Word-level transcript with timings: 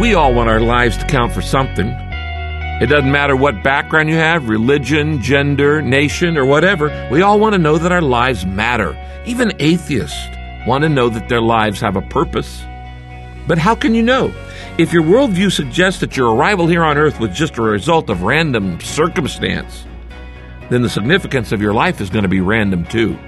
We 0.00 0.14
all 0.14 0.32
want 0.32 0.48
our 0.48 0.60
lives 0.60 0.96
to 0.96 1.04
count 1.04 1.34
for 1.34 1.42
something. 1.42 1.86
It 1.86 2.88
doesn't 2.88 3.12
matter 3.12 3.36
what 3.36 3.62
background 3.62 4.08
you 4.08 4.14
have, 4.14 4.48
religion, 4.48 5.20
gender, 5.20 5.82
nation, 5.82 6.38
or 6.38 6.46
whatever. 6.46 7.08
We 7.12 7.20
all 7.20 7.38
want 7.38 7.52
to 7.52 7.58
know 7.58 7.76
that 7.76 7.92
our 7.92 8.00
lives 8.00 8.46
matter. 8.46 8.96
Even 9.26 9.52
atheists 9.58 10.18
want 10.66 10.84
to 10.84 10.88
know 10.88 11.10
that 11.10 11.28
their 11.28 11.42
lives 11.42 11.82
have 11.82 11.96
a 11.96 12.00
purpose. 12.00 12.62
But 13.46 13.58
how 13.58 13.74
can 13.74 13.94
you 13.94 14.02
know? 14.02 14.32
If 14.78 14.90
your 14.90 15.02
worldview 15.02 15.52
suggests 15.52 16.00
that 16.00 16.16
your 16.16 16.34
arrival 16.34 16.66
here 16.66 16.82
on 16.82 16.96
earth 16.96 17.20
was 17.20 17.36
just 17.36 17.58
a 17.58 17.62
result 17.62 18.08
of 18.08 18.22
random 18.22 18.80
circumstance, 18.80 19.84
then 20.70 20.80
the 20.80 20.88
significance 20.88 21.52
of 21.52 21.60
your 21.60 21.74
life 21.74 22.00
is 22.00 22.08
going 22.08 22.22
to 22.22 22.28
be 22.30 22.40
random 22.40 22.86
too. 22.86 23.18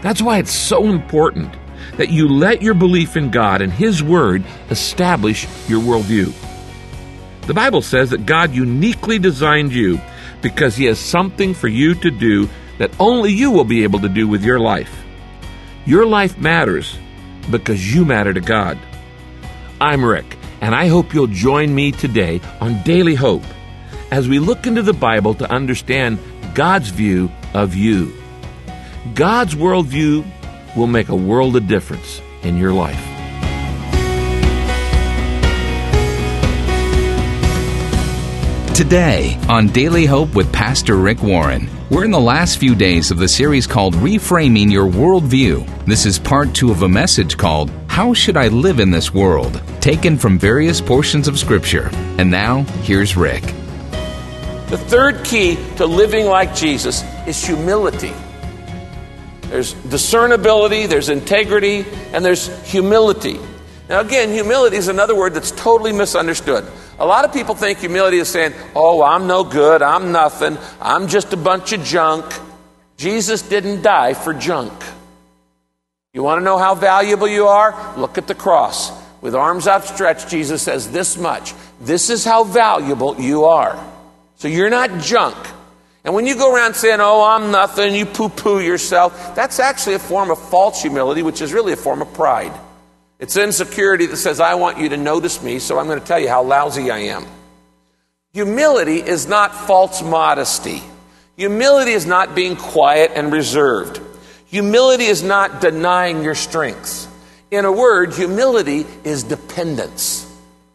That's 0.00 0.22
why 0.22 0.38
it's 0.38 0.52
so 0.52 0.84
important 0.84 1.56
that 1.96 2.10
you 2.10 2.28
let 2.28 2.62
your 2.62 2.74
belief 2.74 3.16
in 3.16 3.30
God 3.30 3.62
and 3.62 3.72
His 3.72 4.02
Word 4.02 4.44
establish 4.70 5.46
your 5.68 5.80
worldview. 5.80 6.32
The 7.46 7.54
Bible 7.54 7.82
says 7.82 8.10
that 8.10 8.26
God 8.26 8.54
uniquely 8.54 9.18
designed 9.18 9.72
you 9.72 10.00
because 10.40 10.76
He 10.76 10.86
has 10.86 10.98
something 10.98 11.54
for 11.54 11.68
you 11.68 11.94
to 11.96 12.10
do 12.10 12.48
that 12.78 12.92
only 12.98 13.32
you 13.32 13.50
will 13.50 13.64
be 13.64 13.82
able 13.82 14.00
to 14.00 14.08
do 14.08 14.26
with 14.26 14.44
your 14.44 14.58
life. 14.58 15.04
Your 15.84 16.06
life 16.06 16.38
matters 16.38 16.96
because 17.50 17.94
you 17.94 18.04
matter 18.04 18.32
to 18.32 18.40
God. 18.40 18.78
I'm 19.80 20.04
Rick, 20.04 20.36
and 20.60 20.74
I 20.74 20.86
hope 20.86 21.12
you'll 21.12 21.26
join 21.26 21.74
me 21.74 21.90
today 21.90 22.40
on 22.60 22.82
Daily 22.84 23.14
Hope 23.14 23.44
as 24.12 24.28
we 24.28 24.38
look 24.38 24.66
into 24.66 24.82
the 24.82 24.92
Bible 24.92 25.34
to 25.34 25.50
understand 25.50 26.18
God's 26.54 26.90
view 26.90 27.30
of 27.54 27.74
you. 27.74 28.12
God's 29.14 29.54
worldview 29.54 30.24
will 30.76 30.86
make 30.86 31.08
a 31.08 31.16
world 31.16 31.56
of 31.56 31.66
difference 31.66 32.20
in 32.42 32.56
your 32.56 32.72
life. 32.72 33.00
Today 38.74 39.38
on 39.48 39.68
Daily 39.68 40.06
Hope 40.06 40.34
with 40.34 40.52
Pastor 40.52 40.96
Rick 40.96 41.22
Warren, 41.22 41.68
we're 41.90 42.04
in 42.04 42.10
the 42.10 42.18
last 42.18 42.58
few 42.58 42.74
days 42.74 43.10
of 43.10 43.18
the 43.18 43.28
series 43.28 43.66
called 43.66 43.94
Reframing 43.94 44.72
Your 44.72 44.90
Worldview. 44.90 45.84
This 45.84 46.06
is 46.06 46.18
part 46.18 46.54
two 46.54 46.70
of 46.70 46.82
a 46.82 46.88
message 46.88 47.36
called 47.36 47.70
How 47.86 48.14
Should 48.14 48.38
I 48.38 48.48
Live 48.48 48.80
in 48.80 48.90
This 48.90 49.12
World? 49.12 49.60
taken 49.82 50.16
from 50.16 50.38
various 50.38 50.80
portions 50.80 51.26
of 51.26 51.38
Scripture. 51.38 51.90
And 52.16 52.30
now, 52.30 52.62
here's 52.82 53.16
Rick. 53.16 53.42
The 54.68 54.78
third 54.78 55.22
key 55.24 55.58
to 55.76 55.84
living 55.84 56.26
like 56.26 56.54
Jesus 56.54 57.02
is 57.26 57.44
humility. 57.44 58.14
There's 59.52 59.74
discernibility, 59.74 60.86
there's 60.86 61.10
integrity, 61.10 61.84
and 62.14 62.24
there's 62.24 62.48
humility. 62.70 63.38
Now, 63.86 64.00
again, 64.00 64.30
humility 64.30 64.78
is 64.78 64.88
another 64.88 65.14
word 65.14 65.34
that's 65.34 65.50
totally 65.50 65.92
misunderstood. 65.92 66.64
A 66.98 67.04
lot 67.04 67.26
of 67.26 67.34
people 67.34 67.54
think 67.54 67.80
humility 67.80 68.16
is 68.16 68.28
saying, 68.28 68.54
Oh, 68.74 69.02
I'm 69.02 69.26
no 69.26 69.44
good, 69.44 69.82
I'm 69.82 70.10
nothing, 70.10 70.56
I'm 70.80 71.06
just 71.06 71.34
a 71.34 71.36
bunch 71.36 71.74
of 71.74 71.84
junk. 71.84 72.24
Jesus 72.96 73.42
didn't 73.42 73.82
die 73.82 74.14
for 74.14 74.32
junk. 74.32 74.72
You 76.14 76.22
want 76.22 76.40
to 76.40 76.44
know 76.46 76.56
how 76.56 76.74
valuable 76.74 77.28
you 77.28 77.46
are? 77.46 77.94
Look 77.98 78.16
at 78.16 78.26
the 78.26 78.34
cross. 78.34 78.90
With 79.20 79.34
arms 79.34 79.68
outstretched, 79.68 80.30
Jesus 80.30 80.62
says 80.62 80.90
this 80.90 81.18
much 81.18 81.52
This 81.78 82.08
is 82.08 82.24
how 82.24 82.44
valuable 82.44 83.20
you 83.20 83.44
are. 83.44 83.78
So 84.36 84.48
you're 84.48 84.70
not 84.70 85.02
junk. 85.02 85.36
And 86.04 86.14
when 86.14 86.26
you 86.26 86.34
go 86.34 86.52
around 86.54 86.74
saying, 86.74 86.98
oh, 87.00 87.22
I'm 87.22 87.52
nothing, 87.52 87.94
you 87.94 88.06
poo 88.06 88.28
poo 88.28 88.60
yourself, 88.60 89.34
that's 89.36 89.60
actually 89.60 89.94
a 89.94 90.00
form 90.00 90.30
of 90.30 90.38
false 90.50 90.82
humility, 90.82 91.22
which 91.22 91.40
is 91.40 91.52
really 91.52 91.72
a 91.72 91.76
form 91.76 92.02
of 92.02 92.12
pride. 92.12 92.52
It's 93.20 93.36
insecurity 93.36 94.06
that 94.06 94.16
says, 94.16 94.40
I 94.40 94.54
want 94.54 94.78
you 94.78 94.88
to 94.88 94.96
notice 94.96 95.42
me, 95.42 95.60
so 95.60 95.78
I'm 95.78 95.86
going 95.86 96.00
to 96.00 96.04
tell 96.04 96.18
you 96.18 96.28
how 96.28 96.42
lousy 96.42 96.90
I 96.90 96.98
am. 96.98 97.24
Humility 98.32 98.96
is 98.96 99.28
not 99.28 99.54
false 99.54 100.02
modesty. 100.02 100.82
Humility 101.36 101.92
is 101.92 102.04
not 102.04 102.34
being 102.34 102.56
quiet 102.56 103.12
and 103.14 103.32
reserved. 103.32 104.00
Humility 104.46 105.04
is 105.04 105.22
not 105.22 105.60
denying 105.60 106.24
your 106.24 106.34
strengths. 106.34 107.06
In 107.50 107.64
a 107.64 107.70
word, 107.70 108.12
humility 108.12 108.86
is 109.04 109.22
dependence. 109.22 110.28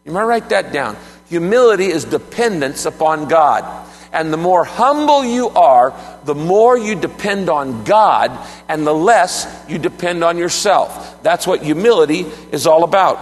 You 0.04 0.12
might 0.12 0.24
write 0.24 0.48
that 0.48 0.72
down. 0.72 0.96
Humility 1.28 1.86
is 1.86 2.04
dependence 2.04 2.86
upon 2.86 3.28
God. 3.28 3.86
And 4.12 4.32
the 4.32 4.38
more 4.38 4.64
humble 4.64 5.24
you 5.24 5.48
are, 5.50 5.94
the 6.24 6.34
more 6.34 6.76
you 6.78 6.94
depend 6.94 7.48
on 7.48 7.84
God, 7.84 8.36
and 8.68 8.86
the 8.86 8.94
less 8.94 9.46
you 9.68 9.78
depend 9.78 10.24
on 10.24 10.38
yourself. 10.38 11.22
That's 11.22 11.46
what 11.46 11.62
humility 11.62 12.26
is 12.52 12.66
all 12.66 12.84
about. 12.84 13.18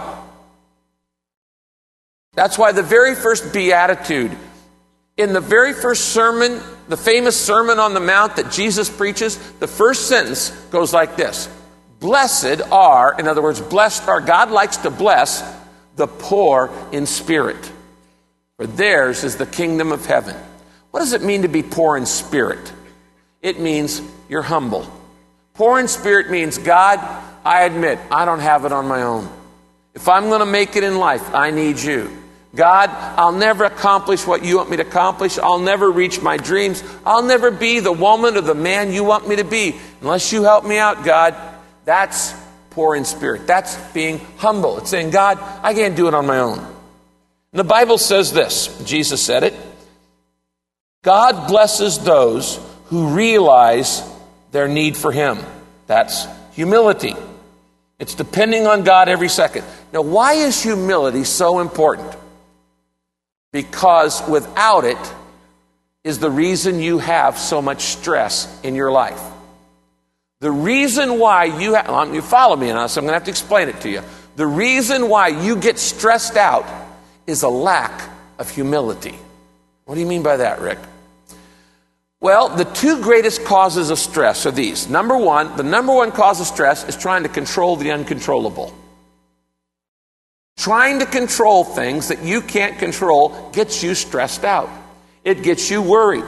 That's 2.33 2.57
why 2.57 2.71
the 2.71 2.83
very 2.83 3.15
first 3.15 3.51
beatitude, 3.51 4.37
in 5.17 5.33
the 5.33 5.41
very 5.41 5.73
first 5.73 6.09
sermon, 6.09 6.61
the 6.87 6.95
famous 6.95 7.39
Sermon 7.39 7.79
on 7.79 7.93
the 7.93 7.99
Mount 7.99 8.35
that 8.35 8.51
Jesus 8.51 8.89
preaches, 8.89 9.37
the 9.53 9.67
first 9.67 10.07
sentence 10.07 10.51
goes 10.69 10.93
like 10.93 11.17
this 11.17 11.49
Blessed 11.99 12.61
are, 12.71 13.19
in 13.19 13.27
other 13.27 13.41
words, 13.41 13.59
blessed 13.59 14.07
are, 14.07 14.21
God 14.21 14.51
likes 14.51 14.77
to 14.77 14.91
bless 14.91 15.43
the 15.95 16.07
poor 16.07 16.69
in 16.91 17.07
spirit, 17.07 17.71
for 18.57 18.67
theirs 18.67 19.23
is 19.23 19.37
the 19.37 19.47
kingdom 19.47 19.91
of 19.91 20.05
heaven. 20.05 20.35
What 20.97 21.03
does 21.03 21.13
it 21.13 21.21
mean 21.21 21.43
to 21.43 21.47
be 21.47 21.61
poor 21.61 21.95
in 21.95 22.07
spirit? 22.07 22.73
It 23.43 23.59
means 23.59 24.01
you're 24.29 24.41
humble. 24.41 24.91
Poor 25.53 25.79
in 25.79 25.87
spirit 25.87 26.31
means, 26.31 26.57
God, 26.57 26.97
I 27.45 27.65
admit 27.65 27.99
I 28.09 28.25
don't 28.25 28.39
have 28.39 28.65
it 28.65 28.71
on 28.71 28.87
my 28.87 29.03
own. 29.03 29.29
If 29.93 30.09
I'm 30.09 30.23
going 30.29 30.39
to 30.39 30.47
make 30.47 30.75
it 30.75 30.83
in 30.83 30.97
life, 30.97 31.35
I 31.35 31.51
need 31.51 31.77
you. 31.77 32.09
God, 32.55 32.89
I'll 32.89 33.31
never 33.31 33.65
accomplish 33.65 34.25
what 34.25 34.43
you 34.43 34.57
want 34.57 34.71
me 34.71 34.77
to 34.77 34.87
accomplish. 34.87 35.37
I'll 35.37 35.59
never 35.59 35.87
reach 35.91 36.19
my 36.19 36.35
dreams. 36.35 36.83
I'll 37.05 37.21
never 37.21 37.51
be 37.51 37.79
the 37.79 37.93
woman 37.93 38.35
or 38.35 38.41
the 38.41 38.55
man 38.55 38.91
you 38.91 39.03
want 39.03 39.29
me 39.29 39.35
to 39.35 39.43
be 39.43 39.75
unless 40.01 40.33
you 40.33 40.41
help 40.41 40.65
me 40.65 40.79
out, 40.79 41.05
God. 41.05 41.35
That's 41.85 42.33
poor 42.71 42.95
in 42.95 43.05
spirit. 43.05 43.45
That's 43.45 43.75
being 43.91 44.19
humble. 44.37 44.79
It's 44.79 44.89
saying, 44.89 45.11
God, 45.11 45.37
I 45.61 45.75
can't 45.75 45.95
do 45.95 46.07
it 46.07 46.15
on 46.15 46.25
my 46.25 46.39
own. 46.39 46.57
And 46.57 47.59
the 47.59 47.63
Bible 47.63 47.99
says 47.99 48.33
this 48.33 48.83
Jesus 48.83 49.21
said 49.21 49.43
it 49.43 49.53
God 51.03 51.47
blesses 51.47 51.99
those 51.99 52.59
who 52.85 53.09
realize 53.15 54.03
their 54.51 54.67
need 54.67 54.97
for 54.97 55.11
Him. 55.11 55.37
That's 55.87 56.27
humility. 56.53 57.15
It's 57.99 58.13
depending 58.13 58.67
on 58.67 58.83
God 58.83 59.09
every 59.09 59.29
second. 59.29 59.65
Now, 59.91 60.01
why 60.01 60.33
is 60.33 60.61
humility 60.61 61.23
so 61.23 61.59
important? 61.59 62.15
Because 63.51 64.27
without 64.27 64.85
it 64.85 65.13
is 66.03 66.19
the 66.19 66.29
reason 66.29 66.79
you 66.79 66.99
have 66.99 67.37
so 67.37 67.61
much 67.61 67.81
stress 67.81 68.47
in 68.63 68.75
your 68.75 68.91
life. 68.91 69.21
The 70.39 70.51
reason 70.51 71.17
why 71.17 71.45
you 71.45 71.73
have, 71.73 71.87
well, 71.87 72.13
you 72.13 72.21
follow 72.21 72.55
me 72.55 72.69
on 72.69 72.83
this, 72.83 72.95
I'm 72.95 73.05
going 73.05 73.11
to 73.11 73.15
have 73.15 73.23
to 73.23 73.31
explain 73.31 73.69
it 73.69 73.81
to 73.81 73.89
you. 73.89 74.03
The 74.35 74.45
reason 74.45 75.09
why 75.09 75.29
you 75.29 75.55
get 75.55 75.79
stressed 75.79 76.37
out 76.37 76.65
is 77.25 77.41
a 77.41 77.49
lack 77.49 78.07
of 78.37 78.49
humility. 78.49 79.17
What 79.87 79.95
do 79.95 80.01
you 80.01 80.05
mean 80.05 80.21
by 80.21 80.35
that, 80.35 80.59
Rick? 80.59 80.79
Well, 82.19 82.49
the 82.49 82.65
two 82.65 83.01
greatest 83.01 83.45
causes 83.45 83.89
of 83.89 83.97
stress 83.97 84.45
are 84.45 84.51
these. 84.51 84.89
Number 84.89 85.17
one, 85.17 85.55
the 85.55 85.63
number 85.63 85.93
one 85.93 86.11
cause 86.11 86.41
of 86.41 86.47
stress 86.47 86.83
is 86.89 86.97
trying 86.97 87.23
to 87.23 87.29
control 87.29 87.77
the 87.77 87.91
uncontrollable. 87.91 88.75
Trying 90.57 90.99
to 90.99 91.05
control 91.05 91.63
things 91.63 92.09
that 92.09 92.21
you 92.21 92.41
can't 92.41 92.77
control 92.77 93.49
gets 93.53 93.81
you 93.81 93.95
stressed 93.95 94.43
out. 94.43 94.69
It 95.23 95.41
gets 95.41 95.71
you 95.71 95.81
worried. 95.81 96.25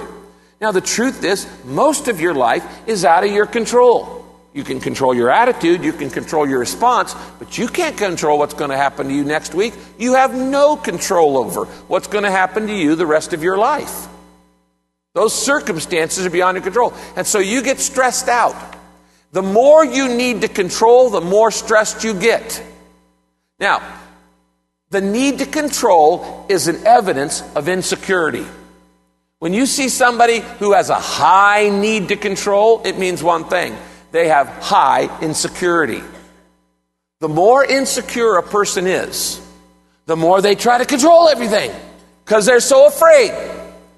Now, 0.62 0.72
the 0.72 0.80
truth 0.80 1.26
is, 1.26 1.46
most 1.66 2.08
of 2.08 2.22
your 2.22 2.34
life 2.34 2.64
is 2.88 3.04
out 3.04 3.26
of 3.26 3.32
your 3.32 3.46
control. 3.46 4.19
You 4.54 4.64
can 4.64 4.80
control 4.80 5.14
your 5.14 5.30
attitude, 5.30 5.84
you 5.84 5.94
can 5.94 6.10
control 6.10 6.48
your 6.48 6.60
response, 6.60 7.16
but 7.38 7.58
you 7.58 7.68
can't 7.68 7.96
control 7.98 8.40
what's 8.40 8.56
going 8.56 8.72
to 8.72 8.78
happen 8.78 9.08
to 9.08 9.14
you 9.14 9.24
next 9.24 9.54
week. 9.54 9.74
You 10.00 10.16
have 10.16 10.34
no 10.34 10.76
control 10.76 11.38
over 11.38 11.66
what's 11.88 12.08
going 12.08 12.24
to 12.24 12.32
happen 12.32 12.66
to 12.68 12.74
you 12.74 12.96
the 12.96 13.06
rest 13.06 13.34
of 13.34 13.44
your 13.44 13.58
life. 13.58 14.08
Those 15.14 15.34
circumstances 15.34 16.26
are 16.26 16.32
beyond 16.32 16.56
your 16.56 16.64
control. 16.64 16.94
And 17.16 17.28
so 17.28 17.40
you 17.40 17.62
get 17.62 17.80
stressed 17.80 18.28
out. 18.28 18.56
The 19.32 19.44
more 19.44 19.86
you 19.86 20.16
need 20.16 20.42
to 20.42 20.48
control, 20.48 21.12
the 21.12 21.22
more 21.22 21.52
stressed 21.52 22.04
you 22.04 22.20
get. 22.20 22.64
Now, 23.60 23.98
the 24.90 25.02
need 25.02 25.40
to 25.40 25.46
control 25.46 26.46
is 26.50 26.68
an 26.68 26.88
evidence 26.88 27.44
of 27.56 27.70
insecurity. 27.70 28.46
When 29.38 29.54
you 29.54 29.68
see 29.68 29.90
somebody 29.90 30.40
who 30.58 30.74
has 30.74 30.90
a 30.90 30.96
high 30.96 31.70
need 31.70 32.10
to 32.10 32.16
control, 32.16 32.82
it 32.86 32.98
means 32.98 33.22
one 33.22 33.46
thing 33.46 33.78
they 34.12 34.28
have 34.28 34.48
high 34.48 35.10
insecurity. 35.22 36.02
The 37.20 37.30
more 37.30 37.64
insecure 37.64 38.36
a 38.38 38.44
person 38.44 38.88
is, 38.88 39.42
the 40.06 40.16
more 40.16 40.42
they 40.42 40.56
try 40.56 40.78
to 40.78 40.86
control 40.86 41.30
everything 41.30 41.72
because 42.26 42.46
they're 42.46 42.60
so 42.60 42.88
afraid. 42.88 43.32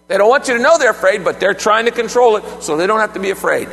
They 0.08 0.18
don't 0.18 0.30
want 0.30 0.48
you 0.48 0.56
to 0.56 0.60
know 0.62 0.78
they're 0.78 0.92
afraid, 0.92 1.24
but 1.24 1.40
they're 1.40 1.54
trying 1.54 1.86
to 1.86 1.92
control 1.92 2.36
it 2.36 2.64
so 2.64 2.76
they 2.76 2.88
don't 2.88 3.00
have 3.00 3.14
to 3.14 3.20
be 3.20 3.30
afraid. 3.30 3.70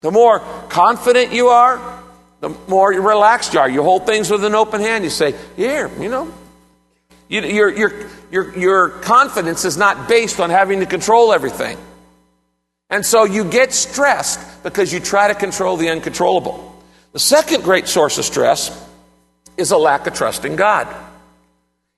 The 0.00 0.10
more 0.10 0.40
confident 0.68 1.32
you 1.32 1.48
are, 1.48 2.02
the 2.40 2.50
more 2.68 2.90
relaxed 2.90 3.54
you 3.54 3.60
are. 3.60 3.70
You 3.70 3.82
hold 3.82 4.04
things 4.04 4.30
with 4.30 4.44
an 4.44 4.54
open 4.54 4.80
hand. 4.80 5.04
You 5.04 5.10
say, 5.10 5.34
Here, 5.56 5.90
you 6.00 6.08
know. 6.08 6.32
You, 7.28 7.40
your, 7.40 7.70
your, 7.70 7.92
your, 8.30 8.58
your 8.58 8.88
confidence 8.90 9.64
is 9.64 9.76
not 9.76 10.08
based 10.08 10.40
on 10.40 10.50
having 10.50 10.80
to 10.80 10.86
control 10.86 11.32
everything. 11.32 11.78
And 12.90 13.04
so 13.04 13.24
you 13.24 13.44
get 13.44 13.72
stressed 13.72 14.62
because 14.62 14.92
you 14.92 15.00
try 15.00 15.28
to 15.28 15.34
control 15.34 15.76
the 15.76 15.88
uncontrollable. 15.90 16.82
The 17.12 17.18
second 17.18 17.62
great 17.64 17.88
source 17.88 18.18
of 18.18 18.24
stress 18.24 18.70
is 19.56 19.70
a 19.70 19.76
lack 19.76 20.06
of 20.06 20.14
trust 20.14 20.44
in 20.44 20.56
God. 20.56 20.88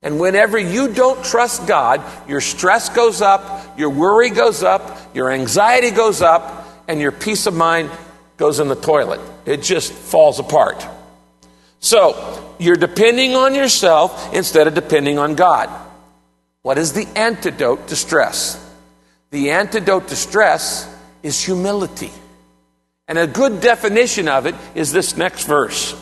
And 0.02 0.20
whenever 0.20 0.58
you 0.58 0.92
don't 0.92 1.24
trust 1.24 1.66
God, 1.66 2.02
your 2.28 2.40
stress 2.40 2.90
goes 2.90 3.22
up, 3.22 3.78
your 3.78 3.90
worry 3.90 4.30
goes 4.30 4.62
up, 4.62 5.14
your 5.14 5.30
anxiety 5.30 5.90
goes 5.90 6.22
up, 6.22 6.66
and 6.86 7.00
your 7.00 7.12
peace 7.12 7.46
of 7.46 7.54
mind 7.54 7.90
goes 8.36 8.60
in 8.60 8.68
the 8.68 8.76
toilet. 8.76 9.20
It 9.46 9.62
just 9.62 9.92
falls 9.92 10.38
apart. 10.38 10.86
So, 11.80 12.54
you're 12.58 12.76
depending 12.76 13.34
on 13.34 13.54
yourself 13.54 14.34
instead 14.34 14.66
of 14.66 14.74
depending 14.74 15.18
on 15.18 15.34
God. 15.34 15.70
What 16.62 16.78
is 16.78 16.92
the 16.92 17.06
antidote 17.16 17.88
to 17.88 17.96
stress? 17.96 18.62
The 19.36 19.50
antidote 19.50 20.08
to 20.08 20.16
stress 20.16 20.90
is 21.22 21.44
humility. 21.44 22.10
And 23.06 23.18
a 23.18 23.26
good 23.26 23.60
definition 23.60 24.28
of 24.28 24.46
it 24.46 24.54
is 24.74 24.92
this 24.92 25.14
next 25.14 25.44
verse. 25.44 25.94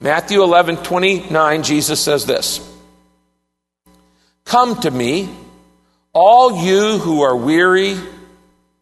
Matthew 0.00 0.42
11, 0.42 0.78
29, 0.78 1.62
Jesus 1.62 2.00
says 2.00 2.24
this 2.24 2.66
Come 4.46 4.80
to 4.80 4.90
me, 4.90 5.28
all 6.14 6.64
you 6.64 6.96
who 6.96 7.20
are 7.20 7.36
weary, 7.36 7.98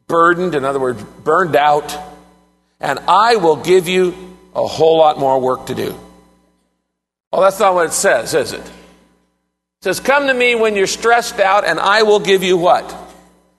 burdened, 0.06 0.54
in 0.54 0.64
other 0.64 0.78
words, 0.78 1.02
burned 1.24 1.56
out, 1.56 1.92
and 2.78 3.00
I 3.08 3.34
will 3.34 3.56
give 3.56 3.88
you 3.88 4.36
a 4.54 4.64
whole 4.64 4.96
lot 4.96 5.18
more 5.18 5.40
work 5.40 5.66
to 5.66 5.74
do. 5.74 5.98
Well, 7.32 7.42
that's 7.42 7.58
not 7.58 7.74
what 7.74 7.86
it 7.86 7.94
says, 7.94 8.32
is 8.32 8.52
it? 8.52 8.60
It 8.60 8.70
says, 9.82 9.98
Come 9.98 10.28
to 10.28 10.34
me 10.34 10.54
when 10.54 10.76
you're 10.76 10.86
stressed 10.86 11.40
out, 11.40 11.64
and 11.64 11.80
I 11.80 12.04
will 12.04 12.20
give 12.20 12.44
you 12.44 12.56
what? 12.56 13.08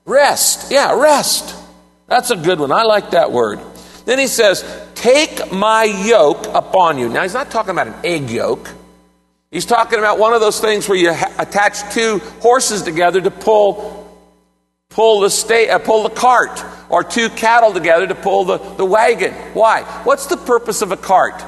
Rest. 0.04 0.70
Yeah, 0.70 1.00
rest. 1.00 1.54
That's 2.08 2.30
a 2.30 2.36
good 2.36 2.58
one. 2.58 2.72
I 2.72 2.82
like 2.82 3.12
that 3.12 3.32
word. 3.32 3.60
Then 4.04 4.18
he 4.18 4.26
says, 4.26 4.64
Take 4.94 5.52
my 5.52 5.84
yoke 5.84 6.46
upon 6.46 6.98
you. 6.98 7.08
Now, 7.08 7.22
he's 7.22 7.34
not 7.34 7.50
talking 7.50 7.70
about 7.70 7.88
an 7.88 7.94
egg 8.04 8.30
yolk. 8.30 8.68
He's 9.50 9.66
talking 9.66 9.98
about 9.98 10.18
one 10.18 10.32
of 10.32 10.40
those 10.40 10.60
things 10.60 10.88
where 10.88 10.96
you 10.96 11.12
ha- 11.12 11.32
attach 11.38 11.92
two 11.92 12.18
horses 12.40 12.82
together 12.82 13.20
to 13.20 13.30
pull 13.30 13.98
pull 14.88 15.20
the 15.20 15.30
sta- 15.30 15.70
uh, 15.70 15.78
pull 15.78 16.02
the 16.02 16.14
cart 16.14 16.62
or 16.88 17.02
two 17.02 17.28
cattle 17.30 17.72
together 17.72 18.06
to 18.06 18.14
pull 18.14 18.44
the, 18.44 18.58
the 18.58 18.84
wagon. 18.84 19.32
Why? 19.54 19.82
What's 20.04 20.26
the 20.26 20.36
purpose 20.36 20.82
of 20.82 20.92
a 20.92 20.96
cart 20.96 21.42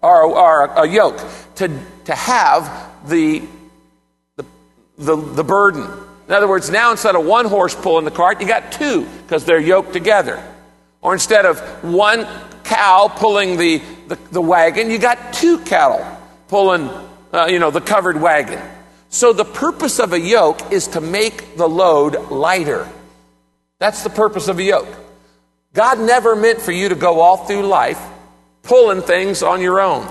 or, 0.00 0.22
or 0.24 0.64
a, 0.66 0.82
a 0.82 0.88
yoke? 0.88 1.18
To, 1.56 1.68
to 2.04 2.14
have 2.14 3.08
the, 3.08 3.42
the, 4.36 4.44
the, 4.98 5.16
the 5.16 5.44
burden. 5.44 5.90
In 6.32 6.36
other 6.36 6.48
words, 6.48 6.70
now 6.70 6.92
instead 6.92 7.14
of 7.14 7.26
one 7.26 7.44
horse 7.44 7.74
pulling 7.74 8.06
the 8.06 8.10
cart, 8.10 8.40
you 8.40 8.46
got 8.46 8.72
two 8.72 9.04
because 9.04 9.44
they're 9.44 9.60
yoked 9.60 9.92
together. 9.92 10.42
Or 11.02 11.12
instead 11.12 11.44
of 11.44 11.60
one 11.84 12.26
cow 12.64 13.12
pulling 13.14 13.58
the, 13.58 13.82
the, 14.08 14.18
the 14.30 14.40
wagon, 14.40 14.90
you 14.90 14.96
got 14.96 15.34
two 15.34 15.58
cattle 15.58 16.02
pulling, 16.48 16.88
uh, 17.34 17.48
you 17.50 17.58
know, 17.58 17.70
the 17.70 17.82
covered 17.82 18.18
wagon. 18.18 18.62
So 19.10 19.34
the 19.34 19.44
purpose 19.44 19.98
of 19.98 20.14
a 20.14 20.18
yoke 20.18 20.72
is 20.72 20.88
to 20.88 21.02
make 21.02 21.58
the 21.58 21.68
load 21.68 22.30
lighter. 22.30 22.88
That's 23.78 24.02
the 24.02 24.08
purpose 24.08 24.48
of 24.48 24.58
a 24.58 24.62
yoke. 24.62 24.88
God 25.74 26.00
never 26.00 26.34
meant 26.34 26.62
for 26.62 26.72
you 26.72 26.88
to 26.88 26.94
go 26.94 27.20
all 27.20 27.44
through 27.44 27.66
life 27.66 28.00
pulling 28.62 29.02
things 29.02 29.42
on 29.42 29.60
your 29.60 29.82
own, 29.82 30.10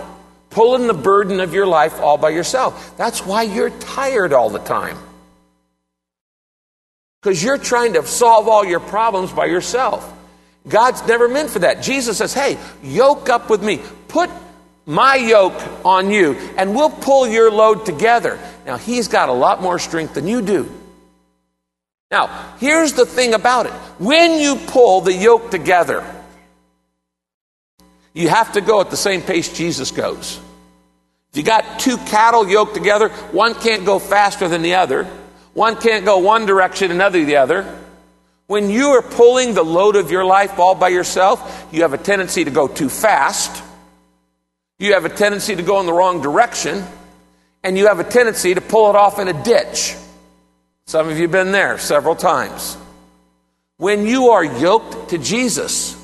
pulling 0.51 0.85
the 0.85 0.93
burden 0.93 1.39
of 1.39 1.55
your 1.55 1.65
life 1.65 1.99
all 1.99 2.19
by 2.19 2.29
yourself. 2.29 2.95
That's 2.95 3.25
why 3.25 3.41
you're 3.41 3.71
tired 3.71 4.33
all 4.33 4.51
the 4.51 4.59
time. 4.59 4.99
Because 7.21 7.43
you're 7.43 7.57
trying 7.57 7.93
to 7.93 8.05
solve 8.05 8.47
all 8.47 8.65
your 8.65 8.79
problems 8.79 9.31
by 9.31 9.45
yourself. 9.45 10.11
God's 10.67 11.05
never 11.07 11.27
meant 11.27 11.49
for 11.49 11.59
that. 11.59 11.81
Jesus 11.81 12.17
says, 12.17 12.33
hey, 12.33 12.57
yoke 12.83 13.29
up 13.29 13.49
with 13.49 13.63
me. 13.63 13.79
Put 14.07 14.29
my 14.85 15.15
yoke 15.15 15.59
on 15.85 16.09
you, 16.09 16.33
and 16.57 16.75
we'll 16.75 16.89
pull 16.89 17.27
your 17.27 17.51
load 17.51 17.85
together. 17.85 18.39
Now, 18.65 18.77
he's 18.77 19.07
got 19.07 19.29
a 19.29 19.33
lot 19.33 19.61
more 19.61 19.79
strength 19.79 20.15
than 20.15 20.27
you 20.27 20.41
do. 20.41 20.71
Now, 22.09 22.55
here's 22.59 22.93
the 22.93 23.05
thing 23.05 23.33
about 23.33 23.67
it 23.67 23.71
when 23.99 24.39
you 24.39 24.55
pull 24.55 25.01
the 25.01 25.13
yoke 25.13 25.49
together, 25.51 26.03
you 28.13 28.27
have 28.27 28.53
to 28.53 28.61
go 28.61 28.81
at 28.81 28.89
the 28.89 28.97
same 28.97 29.21
pace 29.21 29.55
Jesus 29.55 29.91
goes. 29.91 30.39
If 31.31 31.37
you 31.37 31.43
got 31.43 31.79
two 31.79 31.97
cattle 31.97 32.49
yoked 32.49 32.73
together, 32.73 33.07
one 33.31 33.53
can't 33.53 33.85
go 33.85 33.99
faster 33.99 34.49
than 34.49 34.63
the 34.63 34.75
other, 34.75 35.07
one 35.53 35.75
can't 35.75 36.05
go 36.05 36.19
one 36.19 36.45
direction, 36.45 36.91
another 36.91 37.23
the 37.25 37.37
other. 37.37 37.79
When 38.47 38.69
you 38.69 38.89
are 38.89 39.01
pulling 39.01 39.53
the 39.53 39.63
load 39.63 39.95
of 39.95 40.11
your 40.11 40.25
life 40.25 40.59
all 40.59 40.75
by 40.75 40.89
yourself, 40.89 41.67
you 41.71 41.83
have 41.83 41.93
a 41.93 41.97
tendency 41.97 42.43
to 42.43 42.51
go 42.51 42.67
too 42.67 42.89
fast. 42.89 43.63
You 44.79 44.93
have 44.93 45.05
a 45.05 45.09
tendency 45.09 45.55
to 45.55 45.63
go 45.63 45.79
in 45.79 45.85
the 45.85 45.93
wrong 45.93 46.21
direction. 46.21 46.83
And 47.63 47.77
you 47.77 47.87
have 47.87 47.99
a 47.99 48.03
tendency 48.03 48.53
to 48.53 48.61
pull 48.61 48.89
it 48.89 48.95
off 48.95 49.19
in 49.19 49.27
a 49.27 49.43
ditch. 49.43 49.95
Some 50.85 51.07
of 51.07 51.15
you 51.15 51.23
have 51.23 51.31
been 51.31 51.51
there 51.51 51.77
several 51.77 52.15
times. 52.15 52.75
When 53.77 54.05
you 54.05 54.29
are 54.29 54.43
yoked 54.43 55.09
to 55.09 55.17
Jesus, 55.17 55.95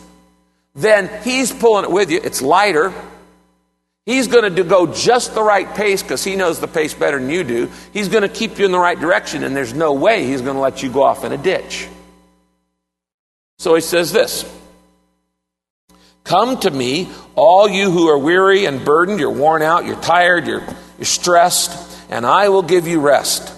then 0.75 1.09
He's 1.23 1.51
pulling 1.51 1.85
it 1.85 1.91
with 1.91 2.11
you. 2.11 2.21
It's 2.23 2.41
lighter. 2.41 2.93
He's 4.07 4.27
going 4.29 4.55
to 4.55 4.63
go 4.63 4.87
just 4.87 5.35
the 5.35 5.43
right 5.43 5.67
pace 5.75 6.01
because 6.01 6.23
He 6.23 6.37
knows 6.37 6.61
the 6.61 6.67
pace 6.67 6.93
better 6.93 7.19
than 7.19 7.29
you 7.29 7.43
do. 7.43 7.69
He's 7.91 8.07
going 8.07 8.21
to 8.23 8.29
keep 8.29 8.57
you 8.57 8.65
in 8.65 8.71
the 8.71 8.79
right 8.79 8.97
direction, 8.97 9.43
and 9.43 9.53
there's 9.53 9.73
no 9.73 9.91
way 9.91 10.25
He's 10.25 10.41
going 10.41 10.55
to 10.55 10.61
let 10.61 10.81
you 10.81 10.89
go 10.89 11.03
off 11.03 11.25
in 11.25 11.33
a 11.33 11.37
ditch. 11.37 11.89
So 13.59 13.75
he 13.75 13.81
says 13.81 14.13
this 14.13 14.49
Come 16.23 16.57
to 16.61 16.71
me, 16.71 17.09
all 17.35 17.67
you 17.67 17.91
who 17.91 18.07
are 18.07 18.17
weary 18.17 18.65
and 18.65 18.85
burdened, 18.85 19.19
you're 19.19 19.29
worn 19.29 19.61
out, 19.61 19.85
you're 19.85 19.99
tired, 20.01 20.47
you're, 20.47 20.63
you're 20.97 21.05
stressed, 21.05 21.99
and 22.09 22.25
I 22.25 22.47
will 22.47 22.63
give 22.63 22.87
you 22.87 23.01
rest. 23.01 23.53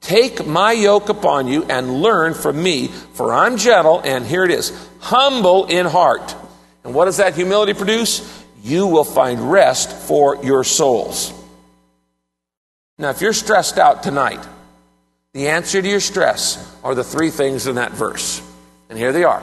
Take 0.00 0.44
my 0.44 0.72
yoke 0.72 1.08
upon 1.08 1.46
you 1.46 1.62
and 1.64 2.02
learn 2.02 2.34
from 2.34 2.60
me, 2.60 2.88
for 2.88 3.32
I'm 3.32 3.58
gentle, 3.58 4.00
and 4.00 4.26
here 4.26 4.44
it 4.44 4.50
is 4.50 4.76
humble 4.98 5.66
in 5.66 5.86
heart. 5.86 6.34
And 6.82 6.94
what 6.94 7.06
does 7.06 7.18
that 7.18 7.34
humility 7.34 7.74
produce? 7.74 8.43
You 8.64 8.86
will 8.86 9.04
find 9.04 9.52
rest 9.52 9.92
for 9.92 10.42
your 10.42 10.64
souls. 10.64 11.34
Now, 12.96 13.10
if 13.10 13.20
you're 13.20 13.34
stressed 13.34 13.76
out 13.76 14.02
tonight, 14.02 14.40
the 15.34 15.48
answer 15.48 15.82
to 15.82 15.86
your 15.86 16.00
stress 16.00 16.74
are 16.82 16.94
the 16.94 17.04
three 17.04 17.28
things 17.28 17.66
in 17.66 17.74
that 17.74 17.92
verse. 17.92 18.40
And 18.88 18.98
here 18.98 19.12
they 19.12 19.22
are 19.22 19.42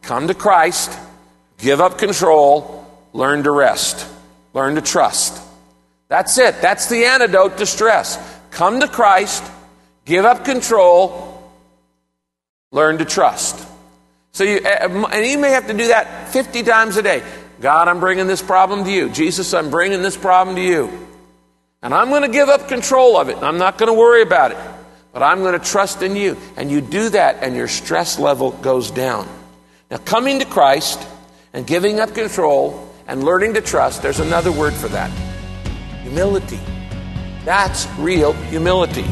come 0.00 0.28
to 0.28 0.34
Christ, 0.34 0.98
give 1.58 1.82
up 1.82 1.98
control, 1.98 2.86
learn 3.12 3.42
to 3.42 3.50
rest, 3.50 4.08
learn 4.54 4.76
to 4.76 4.80
trust. 4.80 5.38
That's 6.08 6.38
it. 6.38 6.62
That's 6.62 6.88
the 6.88 7.04
antidote 7.04 7.58
to 7.58 7.66
stress. 7.66 8.18
Come 8.52 8.80
to 8.80 8.88
Christ, 8.88 9.44
give 10.06 10.24
up 10.24 10.46
control, 10.46 11.52
learn 12.70 12.96
to 12.98 13.04
trust. 13.04 13.68
So 14.32 14.44
you, 14.44 14.60
eh, 14.64 14.86
and 14.86 15.26
you 15.26 15.36
may 15.36 15.50
have 15.50 15.66
to 15.66 15.74
do 15.74 15.88
that 15.88 16.30
50 16.30 16.62
times 16.62 16.96
a 16.96 17.02
day. 17.02 17.22
God, 17.62 17.88
I'm 17.88 18.00
bringing 18.00 18.26
this 18.26 18.42
problem 18.42 18.84
to 18.84 18.90
you. 18.90 19.08
Jesus, 19.08 19.54
I'm 19.54 19.70
bringing 19.70 20.02
this 20.02 20.16
problem 20.16 20.56
to 20.56 20.62
you. 20.62 21.08
And 21.80 21.94
I'm 21.94 22.10
going 22.10 22.22
to 22.22 22.28
give 22.28 22.50
up 22.50 22.68
control 22.68 23.16
of 23.16 23.30
it. 23.30 23.38
I'm 23.38 23.56
not 23.56 23.78
going 23.78 23.88
to 23.88 23.98
worry 23.98 24.20
about 24.20 24.50
it 24.50 24.58
but 25.12 25.22
I'm 25.22 25.40
going 25.40 25.58
to 25.58 25.64
trust 25.64 26.02
in 26.02 26.16
you. 26.16 26.36
And 26.56 26.70
you 26.70 26.80
do 26.80 27.10
that, 27.10 27.42
and 27.42 27.54
your 27.54 27.68
stress 27.68 28.18
level 28.18 28.50
goes 28.50 28.90
down. 28.90 29.28
Now, 29.90 29.98
coming 29.98 30.38
to 30.38 30.46
Christ 30.46 31.06
and 31.52 31.66
giving 31.66 32.00
up 32.00 32.14
control 32.14 32.90
and 33.06 33.22
learning 33.22 33.54
to 33.54 33.60
trust, 33.60 34.02
there's 34.02 34.20
another 34.20 34.50
word 34.50 34.72
for 34.72 34.88
that 34.88 35.10
humility. 36.02 36.60
That's 37.44 37.86
real 37.98 38.32
humility. 38.32 39.04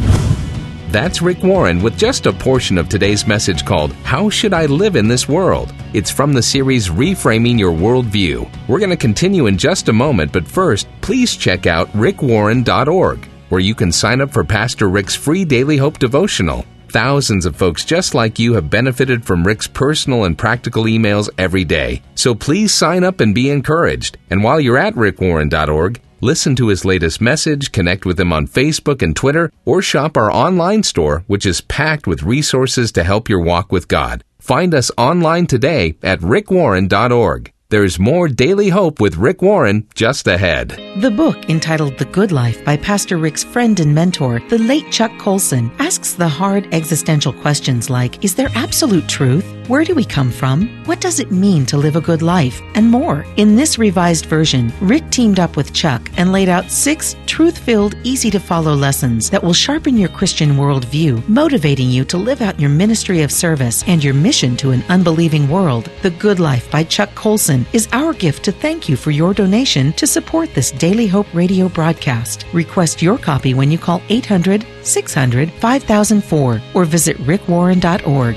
That's 0.91 1.23
Rick 1.23 1.45
Warren 1.45 1.83
with 1.83 1.97
just 1.97 2.27
a 2.27 2.33
portion 2.33 2.77
of 2.77 2.89
today's 2.89 3.25
message 3.25 3.65
called 3.65 3.93
How 4.03 4.29
Should 4.29 4.53
I 4.53 4.67
Live 4.67 4.97
in 4.97 5.07
This 5.07 5.29
World? 5.29 5.73
It's 5.95 6.11
from 6.11 6.33
the 6.33 6.43
series 6.43 6.89
Reframing 6.89 7.61
Your 7.61 7.73
Worldview. 7.73 8.51
We're 8.67 8.81
going 8.81 8.91
to 8.91 8.97
continue 8.97 9.47
in 9.47 9.57
just 9.57 9.89
a 9.89 9.93
moment, 9.93 10.33
but 10.33 10.49
first, 10.49 10.89
please 11.01 11.37
check 11.37 11.69
out 11.69 11.89
rickwarren.org 11.93 13.25
where 13.51 13.61
you 13.61 13.73
can 13.73 13.93
sign 13.93 14.21
up 14.21 14.33
for 14.33 14.43
Pastor 14.43 14.89
Rick's 14.89 15.15
free 15.15 15.45
Daily 15.45 15.77
Hope 15.77 16.01
devotional. 16.01 16.65
Thousands 16.89 17.47
of 17.47 17.55
folks 17.55 17.85
just 17.85 18.17
like 18.17 18.41
you 18.41 18.55
have 18.55 18.69
benefited 18.69 19.25
from 19.25 19.47
Rick's 19.47 19.69
personal 19.69 20.25
and 20.25 20.37
practical 20.37 20.85
emails 20.85 21.31
every 21.39 21.65
day. 21.65 22.03
So 22.17 22.35
please 22.35 22.75
sign 22.75 23.05
up 23.05 23.21
and 23.21 23.33
be 23.33 23.51
encouraged. 23.51 24.19
And 24.29 24.43
while 24.43 24.61
you're 24.61 24.77
at 24.77 24.95
rickwarren.org, 24.95 26.01
listen 26.21 26.57
to 26.57 26.69
his 26.69 26.85
latest 26.85 27.21
message, 27.21 27.73
connect 27.73 28.05
with 28.07 28.19
him 28.19 28.33
on 28.33 28.47
Facebook 28.47 29.03
and 29.03 29.15
Twitter, 29.15 29.53
or 29.65 29.83
shop 29.83 30.17
our 30.17 30.31
online 30.31 30.83
store, 30.83 31.25
which 31.27 31.47
is 31.47 31.61
packed 31.61 32.07
with 32.07 32.23
resources 32.23 32.93
to 32.93 33.05
help 33.05 33.29
your 33.29 33.41
walk 33.41 33.73
with 33.73 33.89
God. 33.89 34.25
Find 34.39 34.75
us 34.75 34.91
online 34.97 35.47
today 35.47 35.97
at 36.03 36.21
rickwarren.org. 36.21 37.53
There's 37.71 38.01
more 38.01 38.27
daily 38.27 38.69
hope 38.69 38.99
with 38.99 39.17
Rick 39.17 39.43
Warren 39.43 39.87
just 39.95 40.27
ahead. 40.27 40.71
The 40.97 41.13
book, 41.13 41.49
entitled 41.49 41.99
The 41.99 42.05
Good 42.05 42.33
Life 42.33 42.65
by 42.65 42.77
Pastor 42.77 43.17
Rick's 43.17 43.45
friend 43.45 43.79
and 43.79 43.95
mentor, 43.95 44.43
the 44.49 44.59
late 44.59 44.91
Chuck 44.91 45.17
Colson, 45.21 45.71
asks 45.79 46.15
the 46.15 46.27
hard 46.27 46.67
existential 46.75 47.33
questions 47.33 47.89
like 47.89 48.25
Is 48.25 48.35
there 48.35 48.51
absolute 48.57 49.09
truth? 49.09 49.47
Where 49.69 49.85
do 49.85 49.95
we 49.95 50.05
come 50.05 50.33
from? 50.33 50.69
What 50.85 51.01
does 51.01 51.21
it 51.21 51.31
mean 51.31 51.65
to 51.67 51.77
live 51.77 51.95
a 51.95 52.01
good 52.01 52.23
life? 52.23 52.61
And 52.75 52.91
more. 52.91 53.25
In 53.37 53.55
this 53.55 53.79
revised 53.79 54.27
version, 54.27 54.73
Rick 54.81 55.09
teamed 55.13 55.39
up 55.39 55.57
with 55.57 55.73
Chuck 55.73 56.11
and 56.17 56.33
laid 56.33 56.49
out 56.49 56.73
six 56.73 57.15
truth 57.27 57.57
filled, 57.57 57.95
easy 58.03 58.33
to 58.33 58.41
follow 58.41 58.75
lessons 58.75 59.31
that 59.31 59.45
will 59.45 59.53
sharpen 59.53 59.97
your 59.97 60.09
Christian 60.09 60.57
worldview, 60.57 61.29
motivating 61.29 61.89
you 61.89 62.05
to 62.07 62.17
live 62.17 62.43
out 62.43 62.59
your 62.59 62.69
ministry 62.69 63.23
of 63.23 63.31
service 63.31 63.85
and 63.87 64.03
your 64.03 64.15
mission 64.15 64.57
to 64.57 64.73
an 64.73 64.83
unbelieving 64.89 65.49
world. 65.49 65.89
The 66.03 66.11
Good 66.11 66.41
Life 66.41 66.69
by 66.73 66.83
Chuck 66.83 67.15
Colson 67.15 67.60
is 67.73 67.89
our 67.93 68.13
gift 68.13 68.45
to 68.45 68.53
thank 68.53 68.89
you 68.89 68.97
for 68.97 69.11
your 69.11 69.35
donation 69.35 69.93
to 69.95 70.07
support 70.07 70.53
this 70.55 70.71
Daily 70.71 71.07
Hope 71.07 71.33
radio 71.35 71.69
broadcast. 71.69 72.47
Request 72.53 73.03
your 73.03 73.19
copy 73.19 73.55
when 73.55 73.71
you 73.71 73.79
call 73.79 74.03
800 74.09 74.67
600 74.83 75.53
5004 75.53 76.61
or 76.75 76.85
visit 76.85 77.17
rickwarren.org. 77.19 78.37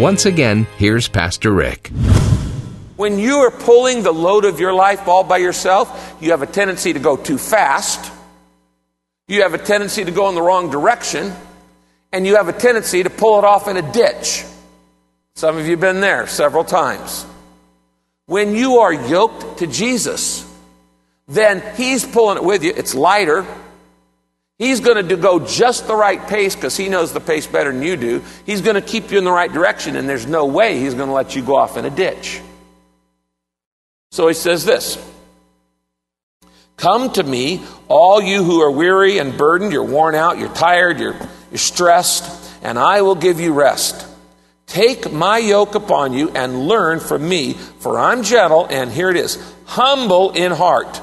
Once 0.00 0.26
again, 0.26 0.66
here's 0.76 1.06
Pastor 1.08 1.52
Rick. 1.52 1.90
When 2.96 3.18
you 3.18 3.36
are 3.38 3.50
pulling 3.50 4.02
the 4.02 4.12
load 4.12 4.44
of 4.44 4.60
your 4.60 4.72
life 4.72 5.08
all 5.08 5.24
by 5.24 5.38
yourself, 5.38 6.16
you 6.20 6.30
have 6.30 6.42
a 6.42 6.46
tendency 6.46 6.92
to 6.92 6.98
go 6.98 7.16
too 7.16 7.38
fast. 7.38 8.12
You 9.28 9.42
have 9.42 9.54
a 9.54 9.58
tendency 9.58 10.04
to 10.04 10.10
go 10.10 10.28
in 10.28 10.34
the 10.34 10.42
wrong 10.42 10.70
direction. 10.70 11.32
And 12.12 12.24
you 12.26 12.36
have 12.36 12.48
a 12.48 12.52
tendency 12.52 13.02
to 13.02 13.10
pull 13.10 13.38
it 13.38 13.44
off 13.44 13.66
in 13.66 13.76
a 13.76 13.92
ditch. 13.92 14.44
Some 15.34 15.58
of 15.58 15.64
you 15.64 15.72
have 15.72 15.80
been 15.80 16.00
there 16.00 16.26
several 16.26 16.64
times. 16.64 17.26
When 18.26 18.54
you 18.54 18.78
are 18.78 18.92
yoked 18.92 19.58
to 19.58 19.66
Jesus, 19.66 20.50
then 21.26 21.62
He's 21.76 22.04
pulling 22.04 22.38
it 22.38 22.44
with 22.44 22.62
you. 22.62 22.72
It's 22.74 22.94
lighter. 22.94 23.44
He's 24.58 24.78
going 24.80 25.08
to 25.08 25.16
go 25.16 25.40
just 25.40 25.88
the 25.88 25.96
right 25.96 26.24
pace 26.28 26.54
because 26.54 26.76
He 26.76 26.88
knows 26.88 27.12
the 27.12 27.20
pace 27.20 27.46
better 27.46 27.72
than 27.72 27.82
you 27.82 27.96
do. 27.96 28.22
He's 28.46 28.60
going 28.60 28.76
to 28.76 28.80
keep 28.80 29.10
you 29.10 29.18
in 29.18 29.24
the 29.24 29.32
right 29.32 29.52
direction, 29.52 29.96
and 29.96 30.08
there's 30.08 30.26
no 30.26 30.46
way 30.46 30.78
He's 30.78 30.94
going 30.94 31.08
to 31.08 31.14
let 31.14 31.34
you 31.34 31.42
go 31.42 31.56
off 31.56 31.76
in 31.76 31.84
a 31.84 31.90
ditch. 31.90 32.40
So 34.12 34.28
He 34.28 34.34
says 34.34 34.64
this 34.64 34.96
Come 36.76 37.12
to 37.12 37.22
me, 37.22 37.64
all 37.88 38.22
you 38.22 38.44
who 38.44 38.60
are 38.60 38.70
weary 38.70 39.18
and 39.18 39.36
burdened, 39.36 39.72
you're 39.72 39.82
worn 39.82 40.14
out, 40.14 40.38
you're 40.38 40.54
tired, 40.54 41.00
you're, 41.00 41.16
you're 41.50 41.58
stressed, 41.58 42.52
and 42.62 42.78
I 42.78 43.02
will 43.02 43.16
give 43.16 43.40
you 43.40 43.52
rest. 43.52 44.13
Take 44.66 45.12
my 45.12 45.38
yoke 45.38 45.74
upon 45.74 46.12
you 46.12 46.30
and 46.30 46.66
learn 46.66 47.00
from 47.00 47.28
me, 47.28 47.52
for 47.52 47.98
I'm 47.98 48.22
gentle, 48.22 48.66
and 48.68 48.90
here 48.90 49.10
it 49.10 49.16
is, 49.16 49.38
humble 49.66 50.32
in 50.32 50.52
heart. 50.52 51.00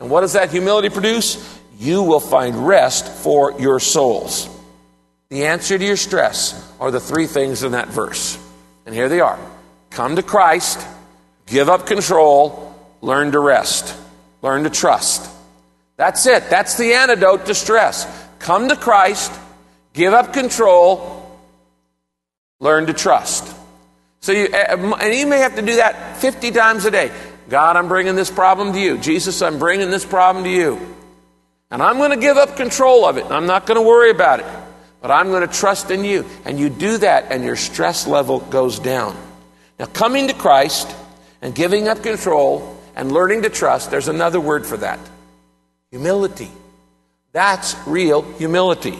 And 0.00 0.10
what 0.10 0.22
does 0.22 0.34
that 0.34 0.50
humility 0.50 0.90
produce? 0.90 1.58
You 1.78 2.02
will 2.02 2.20
find 2.20 2.66
rest 2.66 3.06
for 3.06 3.58
your 3.60 3.80
souls. 3.80 4.48
The 5.30 5.46
answer 5.46 5.78
to 5.78 5.84
your 5.84 5.96
stress 5.96 6.54
are 6.78 6.90
the 6.90 7.00
three 7.00 7.26
things 7.26 7.62
in 7.62 7.72
that 7.72 7.88
verse. 7.88 8.38
And 8.86 8.94
here 8.94 9.08
they 9.08 9.20
are 9.20 9.38
come 9.90 10.16
to 10.16 10.22
Christ, 10.22 10.84
give 11.46 11.68
up 11.68 11.86
control, 11.86 12.74
learn 13.00 13.32
to 13.32 13.38
rest, 13.38 13.96
learn 14.42 14.64
to 14.64 14.70
trust. 14.70 15.30
That's 15.96 16.26
it. 16.26 16.50
That's 16.50 16.76
the 16.76 16.94
antidote 16.94 17.46
to 17.46 17.54
stress. 17.54 18.06
Come 18.40 18.68
to 18.68 18.76
Christ, 18.76 19.32
give 19.92 20.12
up 20.12 20.32
control, 20.32 21.23
Learn 22.64 22.86
to 22.86 22.94
trust. 22.94 23.54
So 24.20 24.32
you, 24.32 24.46
eh, 24.46 24.56
eh, 24.56 24.92
and 25.00 25.14
you 25.14 25.26
may 25.26 25.40
have 25.40 25.56
to 25.56 25.60
do 25.60 25.76
that 25.76 26.16
50 26.16 26.50
times 26.50 26.86
a 26.86 26.90
day. 26.90 27.12
God, 27.50 27.76
I'm 27.76 27.88
bringing 27.88 28.16
this 28.16 28.30
problem 28.30 28.72
to 28.72 28.80
you. 28.80 28.96
Jesus, 28.96 29.42
I'm 29.42 29.58
bringing 29.58 29.90
this 29.90 30.06
problem 30.06 30.44
to 30.44 30.50
you. 30.50 30.80
And 31.70 31.82
I'm 31.82 31.98
going 31.98 32.12
to 32.12 32.16
give 32.16 32.38
up 32.38 32.56
control 32.56 33.04
of 33.04 33.18
it. 33.18 33.26
I'm 33.26 33.44
not 33.44 33.66
going 33.66 33.76
to 33.76 33.86
worry 33.86 34.10
about 34.10 34.40
it. 34.40 34.46
But 35.02 35.10
I'm 35.10 35.28
going 35.28 35.46
to 35.46 35.54
trust 35.54 35.90
in 35.90 36.04
you. 36.04 36.24
And 36.46 36.58
you 36.58 36.70
do 36.70 36.96
that, 36.96 37.30
and 37.30 37.44
your 37.44 37.56
stress 37.56 38.06
level 38.06 38.40
goes 38.40 38.78
down. 38.78 39.14
Now, 39.78 39.84
coming 39.84 40.28
to 40.28 40.34
Christ 40.34 40.90
and 41.42 41.54
giving 41.54 41.86
up 41.86 42.02
control 42.02 42.80
and 42.96 43.12
learning 43.12 43.42
to 43.42 43.50
trust, 43.50 43.90
there's 43.90 44.08
another 44.08 44.40
word 44.40 44.64
for 44.64 44.78
that 44.78 45.00
humility. 45.90 46.50
That's 47.32 47.76
real 47.86 48.22
humility. 48.22 48.98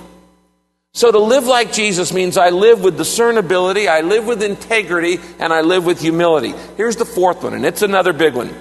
So 0.97 1.11
to 1.11 1.19
live 1.19 1.45
like 1.45 1.73
Jesus 1.73 2.13
means 2.13 2.37
I 2.37 2.51
live 2.51 2.85
with 2.85 2.97
discernibility, 2.97 3.89
I 3.89 4.03
live 4.03 4.27
with 4.27 4.45
integrity, 4.45 5.19
and 5.41 5.53
I 5.53 5.61
live 5.63 5.85
with 5.85 6.01
humility. 6.01 6.55
Here's 6.77 6.95
the 6.95 7.05
fourth 7.05 7.43
one, 7.43 7.53
and 7.53 7.67
it's 7.67 7.83
another 7.83 8.13
big 8.13 8.35
one 8.35 8.55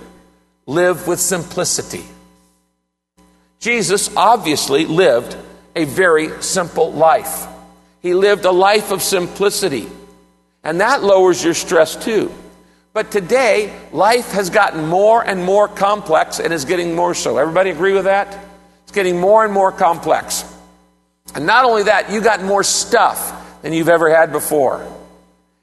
live 0.66 1.08
with 1.08 1.20
simplicity. 1.20 2.04
Jesus 3.60 4.16
obviously 4.18 4.86
lived 4.86 5.38
a 5.75 5.86
very 5.86 6.42
simple 6.42 6.92
life. 6.92 7.46
He 8.02 8.16
lived 8.16 8.46
a 8.46 8.52
life 8.52 8.92
of 8.92 9.04
simplicity, 9.04 9.88
and 10.63 10.82
that 10.82 11.04
lowers 11.04 11.44
your 11.44 11.54
stress 11.54 11.96
too. 11.96 12.32
But 12.94 13.12
today, 13.12 13.80
life 13.92 14.32
has 14.32 14.50
gotten 14.50 14.88
more 14.88 15.22
and 15.22 15.44
more 15.44 15.68
complex 15.68 16.40
and 16.40 16.52
is 16.52 16.66
getting 16.66 16.96
more 16.96 17.13
so. 17.13 17.38
Everybody 17.38 17.70
agree 17.70 17.94
with 17.94 18.06
that? 18.06 18.44
It's 18.84 18.92
getting 18.92 19.20
more 19.20 19.46
and 19.46 19.54
more 19.54 19.72
complex. 19.72 20.53
And 21.36 21.46
not 21.46 21.66
only 21.66 21.84
that, 21.84 22.12
you 22.12 22.22
got 22.22 22.44
more 22.44 22.63
stuff 22.63 23.62
than 23.62 23.74
you've 23.74 23.90
ever 23.90 24.13
had 24.13 24.32
before. 24.32 24.86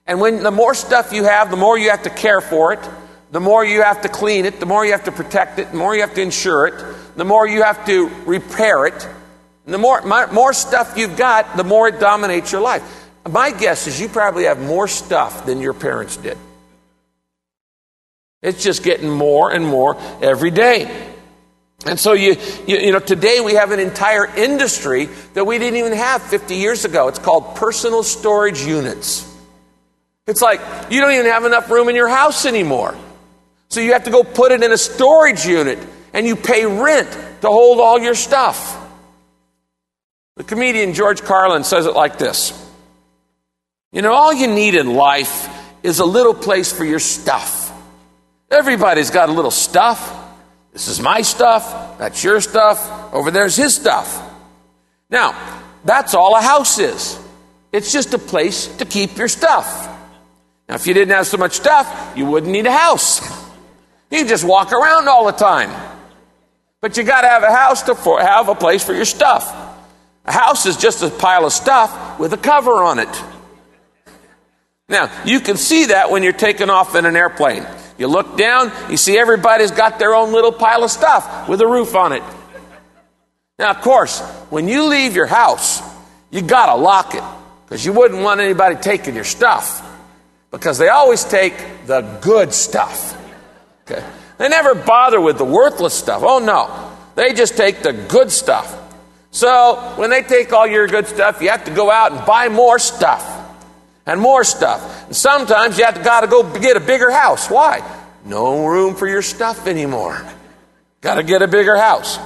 And 0.07 0.21
when 0.21 0.43
the 0.43 0.50
more 0.50 0.75
stuff 0.75 1.12
you 1.12 1.25
have, 1.25 1.50
the 1.50 1.57
more 1.57 1.79
you 1.79 1.91
have 1.91 2.03
to 2.03 2.11
care 2.11 2.41
for 2.41 2.73
it, 2.73 2.81
the 3.31 3.41
more 3.41 3.65
you 3.65 3.83
have 3.83 4.03
to 4.03 4.09
clean 4.09 4.45
it, 4.45 4.59
the 4.59 4.67
more 4.67 4.85
you 4.85 4.93
have 4.93 5.05
to 5.05 5.12
protect 5.12 5.59
it, 5.61 5.71
the 5.71 5.77
more 5.77 5.95
you 5.95 6.00
have 6.00 6.15
to 6.15 6.23
insure 6.23 6.67
it, 6.67 7.17
the 7.17 7.25
more 7.25 7.47
you 7.47 7.62
have 7.62 7.87
to 7.87 8.09
repair 8.27 8.87
it. 8.87 9.09
And 9.65 9.75
the 9.75 9.79
more, 9.79 10.00
more 10.33 10.53
stuff 10.53 10.95
you've 10.97 11.17
got, 11.17 11.57
the 11.57 11.62
more 11.62 11.87
it 11.87 12.00
dominates 12.00 12.50
your 12.50 12.61
life. 12.61 12.83
My 13.29 13.53
guess 13.53 13.87
is 13.87 14.00
you 14.00 14.09
probably 14.09 14.45
have 14.45 14.61
more 14.61 14.89
stuff 14.89 15.47
than 15.47 15.61
your 15.61 15.75
parents 15.75 16.17
did. 16.17 16.39
It's 18.43 18.62
just 18.62 18.83
getting 18.83 19.11
more 19.11 19.53
and 19.53 19.65
more 19.65 19.97
every 20.23 20.50
day. 20.50 21.10
And 21.87 21.99
so 21.99 22.13
you, 22.13 22.37
you, 22.67 22.79
you, 22.79 22.93
know, 22.93 22.99
today 22.99 23.41
we 23.41 23.55
have 23.55 23.71
an 23.71 23.81
entire 23.81 24.27
industry 24.27 25.09
that 25.35 25.45
we 25.45 25.59
didn't 25.59 25.79
even 25.79 25.95
have 25.95 26.23
50 26.23 26.55
years 26.57 26.85
ago. 26.85 27.09
It's 27.09 27.19
called 27.19 27.57
personal 27.57 28.03
storage 28.03 28.61
units. 28.61 29.27
It's 30.27 30.43
like 30.43 30.61
you 30.91 31.01
don't 31.01 31.13
even 31.13 31.27
have 31.27 31.45
enough 31.45 31.71
room 31.71 31.89
in 31.89 31.97
your 31.97 32.09
house 32.09 32.45
anymore. 32.45 32.95
So 33.69 33.81
you 33.81 33.95
have 33.95 34.05
to 34.05 34.11
go 34.11 34.23
put 34.23 34.53
it 34.53 34.63
in 34.63 34.73
a 34.73 34.79
storage 34.79 35.47
unit 35.47 35.79
and 36.13 36.27
you 36.27 36.37
pay 36.37 36.67
rent 36.67 37.11
to 37.41 37.49
hold 37.49 37.81
all 37.81 37.99
your 37.99 38.15
stuff. 38.15 38.77
The 40.37 40.45
comedian 40.45 40.93
George 40.95 41.23
Carlin 41.23 41.65
says 41.65 41.87
it 41.87 41.95
like 41.95 42.19
this 42.19 42.53
You 43.93 44.03
know, 44.03 44.13
all 44.13 44.33
you 44.33 44.49
need 44.49 44.75
in 44.75 44.95
life 44.95 45.49
is 45.83 45.99
a 45.99 46.05
little 46.05 46.35
place 46.35 46.73
for 46.73 46.85
your 46.85 46.99
stuff. 46.99 47.73
Everybody's 48.51 49.11
got 49.11 49.31
a 49.31 49.33
little 49.33 49.51
stuff. 49.51 50.20
This 50.73 50.89
is 50.89 51.00
my 51.00 51.23
stuff. 51.23 51.99
That's 51.99 52.23
your 52.23 52.41
stuff. 52.41 53.12
Over 53.12 53.31
there's 53.31 53.57
his 53.57 53.75
stuff. 53.75 54.27
Now, 55.11 55.35
that's 55.85 56.15
all 56.15 56.37
a 56.37 56.41
house 56.41 56.79
is. 56.79 57.19
It's 57.73 57.93
just 57.93 58.15
a 58.15 58.19
place 58.19 58.67
to 58.77 58.85
keep 58.85 59.17
your 59.17 59.29
stuff. 59.29 59.87
Now, 60.69 60.77
if 60.77 60.87
you 60.87 60.95
didn't 60.95 61.15
have 61.15 61.27
so 61.27 61.37
much 61.37 61.55
stuff, 61.55 62.12
you 62.17 62.27
wouldn't 62.27 62.53
need 62.53 62.67
a 62.67 62.77
house. 62.77 63.21
You 64.12 64.27
just 64.27 64.43
walk 64.43 64.73
around 64.73 65.09
all 65.09 65.27
the 65.27 65.31
time. 65.31 65.71
But 66.81 66.97
you 66.97 67.05
got 67.05 67.21
to 67.21 67.29
have 67.29 67.45
a 67.45 67.55
house 67.55 67.85
to 67.85 67.95
for, 67.95 68.21
have 68.21 68.49
a 68.49 68.57
place 68.57 68.83
for 68.83 68.93
your 68.93 69.05
stuff. 69.05 69.55
A 70.25 70.33
house 70.33 70.67
is 70.67 70.77
just 70.77 71.05
a 71.05 71.11
pile 71.11 71.47
of 71.47 71.53
stuff 71.53 72.19
with 72.19 72.33
a 72.33 72.37
cover 72.37 72.83
on 72.83 72.99
it. 72.99 73.23
Now, 74.89 75.09
you 75.25 75.39
can 75.39 75.57
see 75.57 75.87
that 75.87 76.11
when 76.11 76.25
you're 76.25 76.33
taking 76.33 76.71
off 76.71 76.97
in 76.97 77.07
an 77.07 77.15
airplane. 77.15 77.65
You 78.00 78.09
look 78.09 78.38
down, 78.38 78.73
you 78.88 78.97
see 78.97 79.19
everybody's 79.19 79.73
got 79.73 79.99
their 79.99 80.14
own 80.14 80.33
little 80.33 80.52
pile 80.52 80.85
of 80.85 80.90
stuff 80.90 81.47
with 81.47 81.61
a 81.61 81.66
roof 81.66 81.95
on 81.95 82.14
it. 82.14 82.23
Now, 83.59 83.73
of 83.73 83.83
course, 83.83 84.23
when 84.49 84.69
you 84.69 84.85
leave 84.85 85.14
your 85.14 85.26
house, 85.26 85.83
you 86.30 86.40
got 86.40 86.75
to 86.75 86.76
lock 86.76 87.14
it 87.14 87.23
because 87.66 87.85
you 87.85 87.92
wouldn't 87.92 88.23
want 88.23 88.40
anybody 88.40 88.76
taking 88.76 89.14
your 89.14 89.25
stuff 89.25 89.87
because 90.50 90.78
they 90.78 90.88
always 90.88 91.25
take 91.25 91.54
the 91.87 92.00
good 92.23 92.54
stuff. 92.54 93.14
Okay? 93.83 94.02
They 94.38 94.49
never 94.49 94.75
bother 94.75 95.21
with 95.21 95.37
the 95.37 95.45
worthless 95.45 95.92
stuff. 95.92 96.23
Oh, 96.25 96.38
no. 96.38 96.97
They 97.16 97.35
just 97.35 97.59
take 97.59 97.83
the 97.83 97.92
good 97.92 98.33
stuff. 98.33 98.78
So, 99.30 99.76
when 99.97 100.09
they 100.09 100.23
take 100.23 100.54
all 100.54 100.66
your 100.66 100.87
good 100.87 101.07
stuff, 101.07 101.42
you 101.42 101.50
have 101.50 101.64
to 101.64 101.71
go 101.71 101.90
out 101.90 102.12
and 102.12 102.25
buy 102.25 102.49
more 102.49 102.78
stuff 102.78 103.40
and 104.11 104.21
more 104.21 104.43
stuff. 104.43 105.07
And 105.07 105.14
sometimes 105.14 105.79
you 105.79 105.85
have 105.85 105.95
to 105.95 106.02
got 106.02 106.23
to 106.23 106.26
go 106.26 106.43
get 106.59 106.76
a 106.76 106.81
bigger 106.81 107.11
house. 107.11 107.49
Why? 107.49 107.81
No 108.25 108.67
room 108.67 108.97
for 108.97 109.07
your 109.07 109.23
stuff 109.23 109.69
anymore. 109.69 110.21
Got 111.00 111.14
to 111.14 111.23
get 111.23 111.43
a 111.43 111.49
bigger 111.49 111.76
house. 111.76 112.19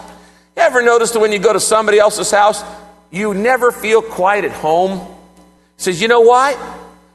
You 0.56 0.62
ever 0.62 0.80
notice 0.80 1.10
that 1.10 1.20
when 1.20 1.30
you 1.30 1.38
go 1.38 1.52
to 1.52 1.60
somebody 1.60 1.98
else's 1.98 2.30
house, 2.30 2.64
you 3.10 3.34
never 3.34 3.70
feel 3.70 4.00
quite 4.00 4.46
at 4.46 4.52
home? 4.52 5.06
Says, 5.76 6.00
you 6.00 6.08
know 6.08 6.22
why? 6.22 6.56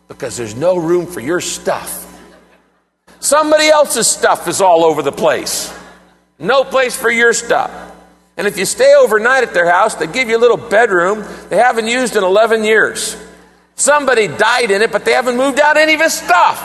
Because 0.07 0.37
there's 0.37 0.55
no 0.55 0.77
room 0.77 1.07
for 1.07 1.19
your 1.19 1.41
stuff. 1.41 2.05
Somebody 3.19 3.69
else's 3.69 4.07
stuff 4.07 4.47
is 4.47 4.61
all 4.61 4.85
over 4.85 5.01
the 5.01 5.11
place. 5.11 5.73
No 6.37 6.63
place 6.63 6.95
for 6.95 7.09
your 7.09 7.33
stuff. 7.33 7.71
And 8.37 8.45
if 8.45 8.57
you 8.57 8.65
stay 8.65 8.93
overnight 8.93 9.43
at 9.43 9.53
their 9.55 9.69
house, 9.69 9.95
they 9.95 10.05
give 10.05 10.29
you 10.29 10.37
a 10.37 10.39
little 10.39 10.57
bedroom 10.57 11.25
they 11.49 11.57
haven't 11.57 11.87
used 11.87 12.15
in 12.15 12.23
11 12.23 12.63
years. 12.63 13.17
Somebody 13.79 14.27
died 14.27 14.71
in 14.71 14.81
it, 14.81 14.91
but 14.91 15.05
they 15.05 15.13
haven't 15.13 15.37
moved 15.37 15.57
out 15.57 15.77
any 15.77 15.93
of 15.93 16.01
his 16.01 16.13
stuff. 16.13 16.59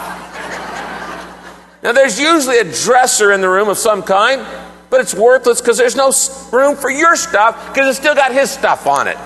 Now, 1.81 1.93
there's 1.93 2.19
usually 2.19 2.59
a 2.59 2.65
dresser 2.65 3.31
in 3.31 3.41
the 3.41 3.49
room 3.49 3.69
of 3.69 3.79
some 3.79 4.03
kind, 4.03 4.45
but 4.91 5.01
it's 5.01 5.15
worthless 5.15 5.61
because 5.61 5.79
there's 5.79 5.95
no 5.95 6.13
room 6.53 6.77
for 6.77 6.91
your 6.91 7.15
stuff 7.15 7.69
because 7.69 7.89
it's 7.89 7.99
still 7.99 8.17
got 8.17 8.33
his 8.33 8.51
stuff 8.51 8.89
on 8.89 9.07
it. 9.07 9.17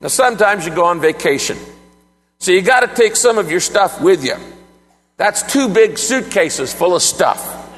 Now, 0.00 0.08
sometimes 0.08 0.66
you 0.66 0.74
go 0.74 0.86
on 0.86 1.00
vacation, 1.00 1.56
so 2.40 2.50
you 2.50 2.62
got 2.62 2.80
to 2.80 2.88
take 2.88 3.14
some 3.14 3.38
of 3.38 3.48
your 3.48 3.60
stuff 3.60 4.00
with 4.00 4.24
you. 4.24 4.34
That's 5.18 5.44
two 5.44 5.68
big 5.68 5.98
suitcases 5.98 6.74
full 6.74 6.96
of 6.96 7.02
stuff. 7.02 7.70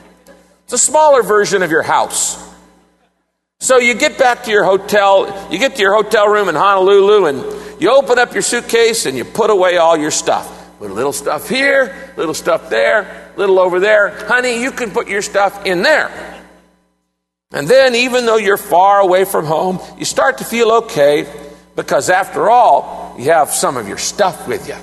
It's 0.65 0.73
a 0.73 0.79
smaller 0.79 1.23
version 1.23 1.63
of 1.63 1.71
your 1.71 1.83
house. 1.83 2.43
So 3.61 3.77
you 3.79 3.93
get 3.93 4.17
back 4.17 4.45
to 4.45 4.51
your 4.51 4.65
hotel, 4.65 5.53
you 5.53 5.59
get 5.59 5.77
to 5.77 5.83
your 5.83 5.95
hotel 5.95 6.27
room 6.27 6.49
in 6.49 6.55
Honolulu, 6.55 7.27
and 7.27 7.54
you 7.81 7.91
open 7.91 8.19
up 8.19 8.33
your 8.33 8.43
suitcase 8.43 9.07
and 9.07 9.17
you 9.17 9.25
put 9.25 9.51
away 9.51 9.77
all 9.77 9.97
your 9.97 10.11
stuff. 10.11 10.79
Put 10.79 10.91
a 10.91 10.95
little 10.95 11.13
stuff 11.13 11.49
here, 11.49 12.13
little 12.17 12.35
stuff 12.35 12.69
there, 12.69 13.33
little 13.37 13.59
over 13.59 13.81
there. 13.81 14.11
Honey, 14.27 14.63
you 14.63 14.71
can 14.71 14.91
put 14.91 15.09
your 15.09 15.23
stuff 15.23 15.65
in 15.67 15.83
there. 15.83 16.11
And 17.53 17.69
then, 17.69 17.95
even 17.95 18.27
though 18.27 18.37
you're 18.37 18.57
far 18.57 18.99
away 19.01 19.25
from 19.25 19.47
home, 19.47 19.79
you 19.97 20.05
start 20.05 20.39
to 20.39 20.45
feel 20.45 20.73
okay 20.73 21.33
because, 21.77 22.11
after 22.11 22.51
all, 22.51 23.15
you 23.17 23.27
have 23.27 23.51
some 23.51 23.77
of 23.77 23.87
your 23.87 23.99
stuff 23.99 24.49
with 24.49 24.67
you. 24.69 24.75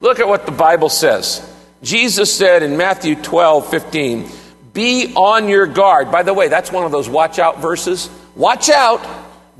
Look 0.00 0.18
at 0.18 0.26
what 0.26 0.46
the 0.46 0.52
Bible 0.52 0.88
says. 0.88 1.48
Jesus 1.82 2.34
said 2.34 2.62
in 2.62 2.76
Matthew 2.76 3.14
12, 3.14 3.70
15, 3.70 4.28
Be 4.72 5.14
on 5.14 5.48
your 5.48 5.66
guard. 5.66 6.10
By 6.10 6.24
the 6.24 6.34
way, 6.34 6.48
that's 6.48 6.72
one 6.72 6.84
of 6.84 6.90
those 6.90 7.08
watch 7.08 7.38
out 7.38 7.58
verses. 7.58 8.10
Watch 8.34 8.68
out, 8.68 9.00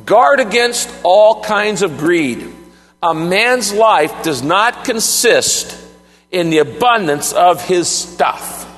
guard 0.04 0.40
against 0.40 0.90
all 1.02 1.42
kinds 1.42 1.82
of 1.82 1.98
greed. 1.98 2.54
A 3.02 3.14
man's 3.14 3.72
life 3.72 4.22
does 4.22 4.42
not 4.42 4.84
consist 4.84 5.76
in 6.30 6.50
the 6.50 6.58
abundance 6.58 7.32
of 7.32 7.64
his 7.64 7.88
stuff, 7.88 8.68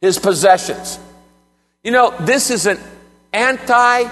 his 0.00 0.18
possessions. 0.18 0.98
You 1.82 1.90
know, 1.90 2.14
this 2.20 2.50
is 2.50 2.66
an 2.66 2.78
anti 3.32 4.08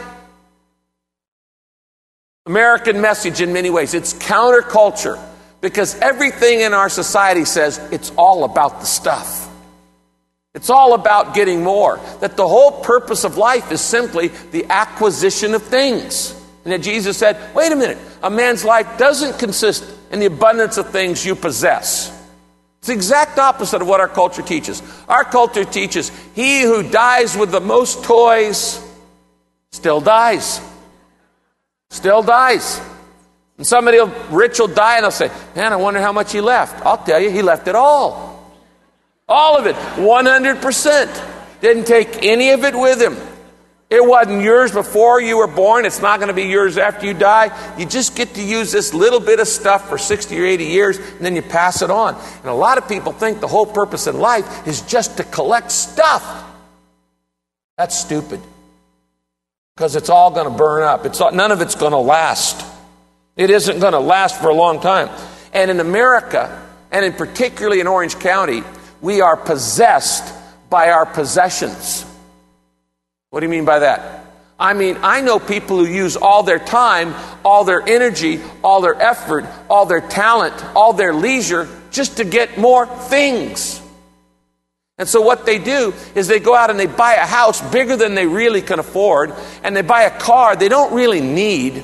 American 2.44 3.00
message 3.00 3.40
in 3.40 3.52
many 3.52 3.70
ways. 3.70 3.94
It's 3.94 4.12
counterculture 4.12 5.18
because 5.60 5.94
everything 6.00 6.60
in 6.60 6.74
our 6.74 6.88
society 6.88 7.44
says 7.44 7.78
it's 7.90 8.10
all 8.16 8.44
about 8.44 8.80
the 8.80 8.86
stuff. 8.86 9.41
It's 10.54 10.68
all 10.68 10.94
about 10.94 11.34
getting 11.34 11.62
more. 11.62 11.98
That 12.20 12.36
the 12.36 12.46
whole 12.46 12.82
purpose 12.82 13.24
of 13.24 13.36
life 13.38 13.72
is 13.72 13.80
simply 13.80 14.28
the 14.28 14.66
acquisition 14.66 15.54
of 15.54 15.62
things. 15.62 16.38
And 16.64 16.72
that 16.72 16.82
Jesus 16.82 17.16
said, 17.16 17.54
wait 17.54 17.72
a 17.72 17.76
minute, 17.76 17.98
a 18.22 18.30
man's 18.30 18.64
life 18.64 18.98
doesn't 18.98 19.38
consist 19.38 19.84
in 20.10 20.20
the 20.20 20.26
abundance 20.26 20.76
of 20.76 20.90
things 20.90 21.24
you 21.24 21.34
possess. 21.34 22.10
It's 22.78 22.88
the 22.88 22.94
exact 22.94 23.38
opposite 23.38 23.80
of 23.80 23.88
what 23.88 24.00
our 24.00 24.08
culture 24.08 24.42
teaches. 24.42 24.82
Our 25.08 25.24
culture 25.24 25.64
teaches 25.64 26.10
he 26.34 26.62
who 26.62 26.82
dies 26.82 27.36
with 27.36 27.50
the 27.50 27.60
most 27.60 28.04
toys 28.04 28.80
still 29.70 30.00
dies. 30.00 30.60
Still 31.90 32.22
dies. 32.22 32.80
And 33.56 33.66
somebody 33.66 33.98
rich 34.30 34.58
will 34.58 34.68
die 34.68 34.96
and 34.96 35.04
they'll 35.04 35.10
say, 35.10 35.30
Man, 35.54 35.72
I 35.72 35.76
wonder 35.76 36.00
how 36.00 36.12
much 36.12 36.32
he 36.32 36.40
left. 36.40 36.84
I'll 36.84 36.98
tell 36.98 37.20
you, 37.20 37.30
he 37.30 37.42
left 37.42 37.68
it 37.68 37.74
all. 37.74 38.31
All 39.28 39.56
of 39.56 39.66
it. 39.66 39.76
100%. 39.76 41.28
Didn't 41.60 41.84
take 41.84 42.24
any 42.24 42.50
of 42.50 42.64
it 42.64 42.74
with 42.74 43.00
him. 43.00 43.16
It 43.92 44.02
wasn't 44.02 44.42
yours 44.42 44.72
before 44.72 45.20
you 45.20 45.36
were 45.36 45.46
born. 45.46 45.84
It's 45.84 46.00
not 46.00 46.18
going 46.18 46.28
to 46.28 46.34
be 46.34 46.44
yours 46.44 46.78
after 46.78 47.04
you 47.04 47.12
die. 47.12 47.50
You 47.78 47.84
just 47.84 48.16
get 48.16 48.32
to 48.36 48.42
use 48.42 48.72
this 48.72 48.94
little 48.94 49.20
bit 49.20 49.38
of 49.38 49.46
stuff 49.46 49.86
for 49.86 49.98
60 49.98 50.40
or 50.40 50.46
80 50.46 50.64
years 50.64 50.96
and 50.96 51.20
then 51.20 51.36
you 51.36 51.42
pass 51.42 51.82
it 51.82 51.90
on. 51.90 52.14
And 52.14 52.46
a 52.46 52.54
lot 52.54 52.78
of 52.78 52.88
people 52.88 53.12
think 53.12 53.40
the 53.40 53.48
whole 53.48 53.66
purpose 53.66 54.06
in 54.06 54.18
life 54.18 54.66
is 54.66 54.80
just 54.80 55.18
to 55.18 55.24
collect 55.24 55.70
stuff. 55.70 56.24
That's 57.76 57.94
stupid. 57.94 58.40
Because 59.76 59.94
it's 59.94 60.08
all 60.08 60.30
going 60.30 60.50
to 60.50 60.56
burn 60.56 60.84
up. 60.84 61.04
It's 61.04 61.20
all, 61.20 61.32
none 61.32 61.52
of 61.52 61.60
it's 61.60 61.74
going 61.74 61.92
to 61.92 61.98
last. 61.98 62.64
It 63.36 63.50
isn't 63.50 63.78
going 63.78 63.92
to 63.92 64.00
last 64.00 64.40
for 64.40 64.48
a 64.48 64.54
long 64.54 64.80
time. 64.80 65.10
And 65.52 65.70
in 65.70 65.80
America, 65.80 66.66
and 66.90 67.04
in 67.04 67.12
particularly 67.12 67.80
in 67.80 67.86
Orange 67.86 68.18
County, 68.18 68.62
we 69.02 69.20
are 69.20 69.36
possessed 69.36 70.32
by 70.70 70.90
our 70.90 71.04
possessions. 71.04 72.06
What 73.28 73.40
do 73.40 73.46
you 73.46 73.50
mean 73.50 73.66
by 73.66 73.80
that? 73.80 74.24
I 74.58 74.74
mean, 74.74 74.98
I 75.02 75.20
know 75.22 75.40
people 75.40 75.78
who 75.78 75.86
use 75.86 76.16
all 76.16 76.44
their 76.44 76.60
time, 76.60 77.14
all 77.44 77.64
their 77.64 77.82
energy, 77.82 78.40
all 78.62 78.80
their 78.80 78.94
effort, 78.94 79.44
all 79.68 79.86
their 79.86 80.00
talent, 80.00 80.54
all 80.76 80.92
their 80.92 81.12
leisure 81.12 81.68
just 81.90 82.18
to 82.18 82.24
get 82.24 82.56
more 82.58 82.86
things. 82.86 83.80
And 84.98 85.08
so, 85.08 85.20
what 85.20 85.46
they 85.46 85.58
do 85.58 85.92
is 86.14 86.28
they 86.28 86.38
go 86.38 86.54
out 86.54 86.70
and 86.70 86.78
they 86.78 86.86
buy 86.86 87.14
a 87.14 87.26
house 87.26 87.60
bigger 87.72 87.96
than 87.96 88.14
they 88.14 88.26
really 88.26 88.62
can 88.62 88.78
afford, 88.78 89.34
and 89.64 89.74
they 89.74 89.82
buy 89.82 90.02
a 90.02 90.16
car 90.16 90.54
they 90.54 90.68
don't 90.68 90.94
really 90.94 91.20
need, 91.20 91.82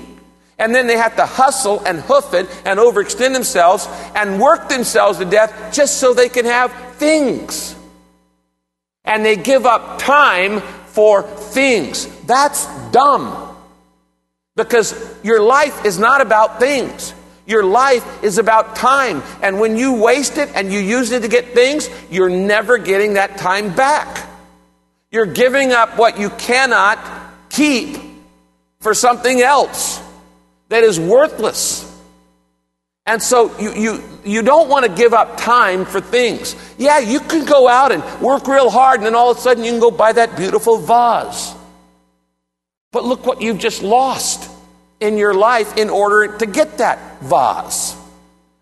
and 0.59 0.75
then 0.75 0.87
they 0.88 0.97
have 0.97 1.16
to 1.16 1.27
hustle 1.27 1.81
and 1.85 2.01
hoof 2.01 2.35
it 2.35 2.49
and 2.64 2.81
overextend 2.81 3.33
themselves 3.33 3.88
and 4.14 4.40
work 4.40 4.68
themselves 4.68 5.18
to 5.18 5.25
death 5.25 5.73
just 5.73 5.99
so 5.99 6.12
they 6.12 6.29
can 6.29 6.44
have 6.44 6.73
things. 6.97 7.77
And 9.05 9.25
they 9.25 9.37
give 9.37 9.66
up 9.66 9.99
time 10.01 10.61
for 10.87 11.23
things. 11.23 12.07
That's 12.27 12.66
dumb. 12.90 13.57
Because 14.57 15.14
your 15.23 15.40
life 15.40 15.85
is 15.85 15.99
not 15.99 16.21
about 16.21 16.59
things. 16.59 17.14
Your 17.47 17.62
life 17.62 18.25
is 18.25 18.38
about 18.38 18.75
time. 18.75 19.23
And 19.40 19.61
when 19.61 19.77
you 19.77 19.94
waste 19.94 20.37
it 20.37 20.51
and 20.55 20.73
you 20.73 20.81
use 20.81 21.12
it 21.12 21.23
to 21.23 21.29
get 21.29 21.55
things, 21.55 21.88
you're 22.11 22.29
never 22.29 22.77
getting 22.77 23.14
that 23.14 23.38
time 23.38 23.75
back. 23.75 24.29
You're 25.12 25.27
giving 25.27 25.73
up 25.73 25.97
what 25.97 26.18
you 26.18 26.31
cannot 26.31 26.99
keep 27.49 27.97
for 28.81 28.92
something 28.92 29.40
else 29.40 29.97
that 30.68 30.85
is 30.85 30.98
worthless. 31.00 31.85
And 33.07 33.22
so 33.22 33.59
you, 33.59 33.72
you, 33.72 34.02
you 34.24 34.42
don't 34.42 34.68
want 34.68 34.85
to 34.85 34.92
give 34.92 35.14
up 35.14 35.38
time 35.38 35.87
for 35.87 36.00
things. 36.00 36.54
Yeah, 36.76 36.98
you 36.98 37.20
can 37.20 37.46
go 37.46 37.66
out 37.66 37.90
and 37.90 38.02
work 38.20 38.46
real 38.46 38.68
hard, 38.68 38.98
and 38.98 39.07
then 39.07 39.14
all 39.14 39.31
of 39.31 39.38
a 39.38 39.40
sudden 39.40 39.64
you 39.64 39.70
can 39.70 39.81
go 39.81 39.90
buy 39.90 40.12
that 40.12 40.37
beautiful 40.37 40.76
vase. 40.76 41.54
But 42.92 43.04
look 43.04 43.24
what 43.24 43.40
you've 43.40 43.59
just 43.59 43.83
lost 43.83 44.50
in 45.00 45.16
your 45.16 45.33
life 45.33 45.76
in 45.78 45.88
order 45.88 46.37
to 46.38 46.46
get 46.46 46.78
that 46.78 47.20
vase. 47.22 47.96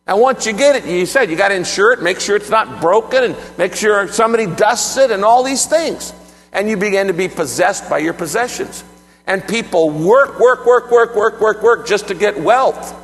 And 0.06 0.20
once 0.20 0.46
you 0.46 0.52
get 0.52 0.76
it, 0.76 0.86
you 0.86 1.06
said 1.06 1.30
you 1.30 1.36
got 1.36 1.48
to 1.48 1.56
insure 1.56 1.92
it, 1.92 2.00
make 2.00 2.20
sure 2.20 2.36
it's 2.36 2.50
not 2.50 2.80
broken, 2.80 3.24
and 3.24 3.36
make 3.58 3.74
sure 3.74 4.06
somebody 4.06 4.46
dusts 4.46 4.96
it, 4.96 5.10
and 5.10 5.24
all 5.24 5.42
these 5.42 5.66
things. 5.66 6.12
And 6.52 6.70
you 6.70 6.76
begin 6.76 7.08
to 7.08 7.12
be 7.12 7.26
possessed 7.26 7.90
by 7.90 7.98
your 7.98 8.12
possessions. 8.12 8.84
And 9.26 9.46
people 9.46 9.90
work, 9.90 10.38
work, 10.38 10.64
work, 10.64 10.90
work, 10.90 11.16
work, 11.16 11.40
work, 11.40 11.62
work 11.62 11.86
just 11.86 12.08
to 12.08 12.14
get 12.14 12.40
wealth. 12.40 12.94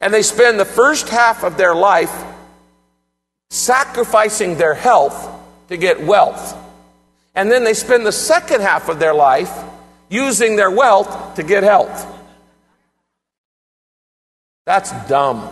And 0.00 0.12
they 0.12 0.22
spend 0.22 0.58
the 0.58 0.64
first 0.64 1.08
half 1.08 1.44
of 1.44 1.56
their 1.56 1.74
life 1.74 2.12
sacrificing 3.50 4.56
their 4.56 4.74
health 4.74 5.30
to 5.68 5.76
get 5.76 6.02
wealth. 6.02 6.56
And 7.34 7.50
then 7.50 7.64
they 7.64 7.74
spend 7.74 8.04
the 8.04 8.12
second 8.12 8.62
half 8.62 8.88
of 8.88 8.98
their 8.98 9.14
life 9.14 9.52
using 10.10 10.56
their 10.56 10.70
wealth 10.70 11.36
to 11.36 11.42
get 11.42 11.62
health. 11.62 12.08
That's 14.64 14.90
dumb. 15.08 15.48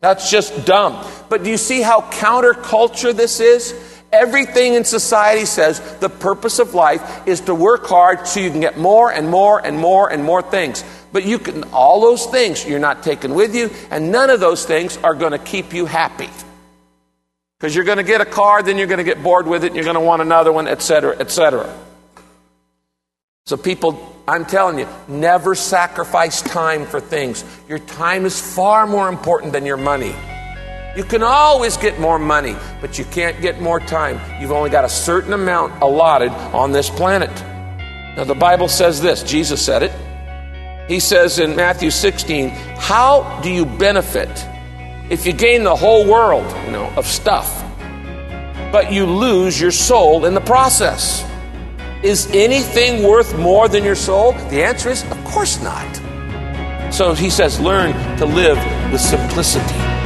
That's 0.00 0.30
just 0.30 0.64
dumb. 0.64 1.04
But 1.28 1.42
do 1.42 1.50
you 1.50 1.56
see 1.56 1.80
how 1.80 2.02
counterculture 2.02 3.14
this 3.14 3.40
is? 3.40 3.72
Everything 4.12 4.74
in 4.74 4.84
society 4.84 5.44
says 5.44 5.80
the 5.98 6.08
purpose 6.08 6.58
of 6.58 6.74
life 6.74 7.26
is 7.26 7.42
to 7.42 7.54
work 7.54 7.86
hard 7.86 8.26
so 8.26 8.40
you 8.40 8.50
can 8.50 8.60
get 8.60 8.78
more 8.78 9.12
and 9.12 9.28
more 9.28 9.64
and 9.64 9.78
more 9.78 10.10
and 10.10 10.24
more 10.24 10.40
things. 10.40 10.82
But 11.12 11.24
you 11.24 11.38
can, 11.38 11.64
all 11.72 12.00
those 12.00 12.24
things 12.26 12.66
you're 12.66 12.78
not 12.78 13.02
taking 13.02 13.34
with 13.34 13.54
you, 13.54 13.70
and 13.90 14.10
none 14.10 14.30
of 14.30 14.40
those 14.40 14.64
things 14.64 14.96
are 14.98 15.14
going 15.14 15.32
to 15.32 15.38
keep 15.38 15.74
you 15.74 15.84
happy. 15.84 16.30
Because 17.58 17.74
you're 17.74 17.84
going 17.84 17.98
to 17.98 18.04
get 18.04 18.20
a 18.20 18.26
car, 18.26 18.62
then 18.62 18.78
you're 18.78 18.86
going 18.86 18.98
to 18.98 19.04
get 19.04 19.22
bored 19.22 19.46
with 19.46 19.64
it, 19.64 19.68
and 19.68 19.76
you're 19.76 19.84
going 19.84 19.94
to 19.94 20.00
want 20.00 20.22
another 20.22 20.52
one, 20.52 20.68
etc., 20.68 21.16
etc. 21.18 21.74
So, 23.46 23.56
people, 23.56 24.16
I'm 24.28 24.44
telling 24.44 24.78
you, 24.78 24.88
never 25.08 25.54
sacrifice 25.54 26.40
time 26.40 26.86
for 26.86 27.00
things. 27.00 27.44
Your 27.68 27.78
time 27.78 28.26
is 28.26 28.40
far 28.40 28.86
more 28.86 29.08
important 29.08 29.52
than 29.52 29.66
your 29.66 29.78
money. 29.78 30.14
You 30.98 31.04
can 31.04 31.22
always 31.22 31.76
get 31.76 32.00
more 32.00 32.18
money, 32.18 32.56
but 32.80 32.98
you 32.98 33.04
can't 33.04 33.40
get 33.40 33.60
more 33.60 33.78
time. 33.78 34.18
You've 34.42 34.50
only 34.50 34.68
got 34.68 34.84
a 34.84 34.88
certain 34.88 35.32
amount 35.32 35.80
allotted 35.80 36.32
on 36.32 36.72
this 36.72 36.90
planet. 36.90 37.30
Now, 38.16 38.24
the 38.24 38.34
Bible 38.34 38.66
says 38.66 39.00
this 39.00 39.22
Jesus 39.22 39.64
said 39.64 39.84
it. 39.84 39.92
He 40.88 40.98
says 40.98 41.38
in 41.38 41.54
Matthew 41.54 41.92
16, 41.92 42.48
How 42.48 43.40
do 43.44 43.48
you 43.48 43.64
benefit 43.64 44.28
if 45.08 45.24
you 45.24 45.32
gain 45.32 45.62
the 45.62 45.76
whole 45.76 46.04
world, 46.04 46.50
you 46.64 46.72
know, 46.72 46.92
of 46.96 47.06
stuff, 47.06 47.62
but 48.72 48.90
you 48.90 49.06
lose 49.06 49.60
your 49.60 49.70
soul 49.70 50.24
in 50.24 50.34
the 50.34 50.40
process? 50.40 51.24
Is 52.02 52.28
anything 52.32 53.04
worth 53.04 53.38
more 53.38 53.68
than 53.68 53.84
your 53.84 53.94
soul? 53.94 54.32
The 54.32 54.64
answer 54.64 54.90
is, 54.90 55.08
of 55.12 55.24
course 55.26 55.62
not. 55.62 56.92
So 56.92 57.14
he 57.14 57.30
says, 57.30 57.60
learn 57.60 57.92
to 58.16 58.26
live 58.26 58.58
with 58.90 59.00
simplicity. 59.00 59.97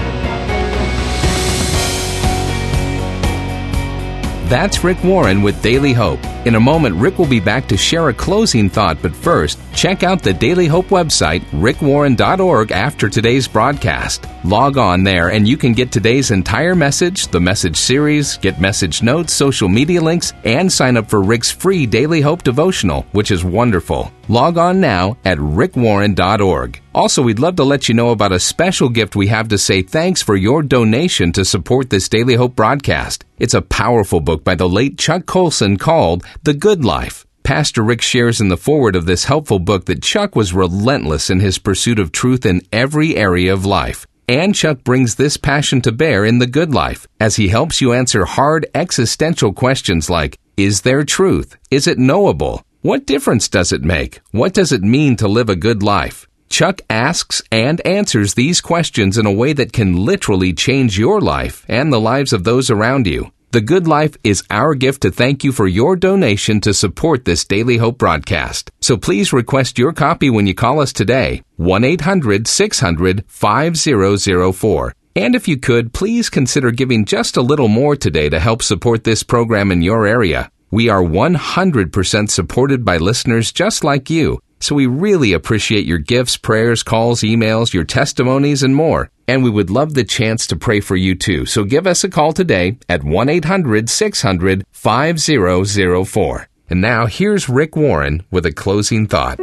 That's 4.53 4.85
Rick 4.85 5.03
Warren 5.03 5.41
with 5.41 5.63
Daily 5.63 5.95
Hope. 5.95 6.23
In 6.45 6.57
a 6.57 6.61
moment, 6.61 6.97
Rick 6.97 7.19
will 7.19 7.27
be 7.27 7.41
back 7.41 7.67
to 7.69 7.77
share 7.79 8.11
a 8.11 8.13
closing 8.13 8.69
thought, 8.69 9.01
but 9.01 9.17
first, 9.17 9.59
check 9.73 10.03
out 10.03 10.23
the 10.23 10.35
Daily 10.35 10.67
Hope 10.67 10.89
website, 10.89 11.41
rickwarren.org, 11.53 12.71
after 12.71 13.09
today's 13.09 13.49
broadcast. 13.49 14.27
Log 14.45 14.77
on 14.77 15.05
there 15.05 15.31
and 15.31 15.49
you 15.49 15.57
can 15.57 15.73
get 15.73 15.91
today's 15.91 16.31
entire 16.31 16.75
message, 16.75 17.29
the 17.29 17.41
message 17.41 17.79
series, 17.79 18.37
get 18.37 18.61
message 18.61 19.03
notes, 19.03 19.33
social 19.33 19.71
media 19.71 20.03
links, 20.03 20.35
and 20.45 20.71
sign 20.71 20.99
up 20.99 21.09
for 21.09 21.23
Rick's 21.23 21.51
free 21.51 21.87
Daily 21.87 22.21
Hope 22.21 22.43
devotional, 22.43 23.07
which 23.13 23.31
is 23.31 23.43
wonderful. 23.47 24.13
Log 24.29 24.59
on 24.59 24.83
now 24.83 25.17
at 25.25 25.39
rickwarren.org. 25.39 26.79
Also, 26.95 27.23
we'd 27.23 27.39
love 27.39 27.57
to 27.57 27.65
let 27.65 27.89
you 27.89 27.95
know 27.95 28.11
about 28.11 28.33
a 28.33 28.39
special 28.39 28.91
gift 28.91 29.17
we 29.17 29.29
have 29.29 29.49
to 29.49 29.57
say 29.57 29.81
thanks 29.81 30.21
for 30.21 30.37
your 30.37 30.63
donation 30.63 31.33
to 31.33 31.43
support 31.43 31.89
this 31.89 32.09
Daily 32.09 32.35
Hope 32.35 32.55
broadcast. 32.55 33.25
It's 33.39 33.55
a 33.55 33.63
powerful 33.63 34.21
book 34.21 34.45
by 34.45 34.57
the 34.57 34.69
late 34.69 34.99
Chuck 34.99 35.25
Colson 35.25 35.79
called 35.79 36.23
The 36.43 36.53
Good 36.53 36.85
Life. 36.85 37.25
Pastor 37.45 37.83
Rick 37.83 38.03
shares 38.03 38.43
in 38.43 38.49
the 38.49 38.59
foreword 38.59 38.95
of 38.95 39.07
this 39.07 39.25
helpful 39.25 39.59
book 39.59 39.87
that 39.87 40.03
Chuck 40.03 40.37
was 40.37 40.53
relentless 40.53 41.31
in 41.31 41.41
his 41.41 41.59
pursuit 41.59 41.99
of 41.99 42.13
truth 42.13 42.45
in 42.45 42.61
every 42.71 43.17
area 43.17 43.55
of 43.55 43.65
life. 43.65 44.07
And 44.29 44.55
Chuck 44.55 44.85
brings 44.85 45.15
this 45.15 45.39
passion 45.39 45.81
to 45.83 45.93
bear 45.93 46.27
in 46.27 46.41
The 46.41 46.47
Good 46.47 46.75
Life 46.75 47.07
as 47.19 47.37
he 47.37 47.49
helps 47.49 47.81
you 47.81 47.95
answer 47.95 48.27
hard 48.27 48.67
existential 48.75 49.55
questions 49.55 50.11
like 50.11 50.39
Is 50.59 50.83
there 50.83 51.05
truth? 51.05 51.57
Is 51.71 51.87
it 51.87 51.99
knowable? 51.99 52.63
What 52.83 53.07
difference 53.07 53.49
does 53.49 53.73
it 53.73 53.83
make? 53.83 54.21
What 54.31 54.53
does 54.53 54.73
it 54.73 54.83
mean 54.83 55.17
to 55.17 55.27
live 55.27 55.49
a 55.49 55.57
good 55.57 55.83
life? 55.83 56.29
Chuck 56.53 56.83
asks 56.91 57.41
and 57.51 57.81
answers 57.87 58.35
these 58.35 58.61
questions 58.61 59.17
in 59.17 59.25
a 59.25 59.33
way 59.33 59.55
that 59.55 59.73
can 59.73 59.97
literally 59.97 60.53
change 60.53 60.99
your 60.99 61.19
life 61.19 61.65
and 61.67 61.91
the 61.91 61.99
lives 61.99 62.35
of 62.35 62.45
those 62.45 62.69
around 62.69 63.07
you. 63.07 63.33
The 63.53 63.63
Good 63.63 63.87
Life 63.87 64.19
is 64.23 64.45
our 64.51 64.75
gift 64.75 65.01
to 65.03 65.11
thank 65.11 65.45
you 65.45 65.53
for 65.53 65.67
your 65.67 65.97
donation 65.97 66.61
to 66.61 66.75
support 66.75 67.25
this 67.25 67.47
Daily 67.47 67.79
Hope 67.79 67.97
broadcast. 67.97 68.71
So 68.83 68.99
please 68.99 69.33
request 69.33 69.79
your 69.79 69.95
copy 69.95 70.29
when 70.29 70.47
you 70.47 70.55
call 70.55 70.81
us 70.81 70.93
today, 70.93 71.43
1 71.57 71.85
800 71.85 72.47
600 72.47 73.25
5004. 73.27 74.95
And 75.17 75.35
if 75.35 75.49
you 75.49 75.57
could, 75.57 75.95
please 75.95 76.29
consider 76.29 76.71
giving 76.71 77.07
just 77.07 77.39
a 77.39 77.43
little 77.43 77.69
more 77.69 77.97
today 77.97 78.29
to 78.29 78.39
help 78.39 78.63
support 78.63 79.05
this 79.05 79.23
program 79.23 79.73
in 79.73 79.81
your 79.81 80.07
area. 80.07 80.51
We 80.71 80.91
are 80.91 81.03
100% 81.03 82.31
supported 82.31 82.85
by 82.85 82.99
listeners 82.99 83.53
just 83.53 83.85
like 83.85 84.11
you. 84.11 84.41
So 84.63 84.77
we 84.77 84.87
really 84.87 85.33
appreciate 85.33 85.87
your 85.87 85.99
gifts, 85.99 86.37
prayers, 86.37 86.85
calls, 86.85 87.23
emails, 87.23 87.75
your 87.75 87.83
testimonies, 87.83 88.63
and 88.63 88.77
more. 88.77 89.11
And 89.27 89.43
we 89.43 89.51
would 89.51 89.71
love 89.71 89.95
the 89.95 90.05
chance 90.05 90.47
to 90.47 90.57
pray 90.57 90.79
for 90.79 90.95
you 90.95 91.17
too. 91.17 91.47
So 91.47 91.65
give 91.65 91.85
us 91.85 92.05
a 92.05 92.09
call 92.09 92.33
today 92.33 92.79
at 92.89 93.03
1 93.03 93.29
800 93.29 93.91
600 93.91 94.65
5004. 94.71 96.49
And 96.71 96.81
now 96.81 97.07
here's 97.07 97.49
Rick 97.49 97.75
Warren 97.75 98.23
with 98.31 98.47
a 98.47 98.53
closing 98.53 99.09
thought. 99.09 99.41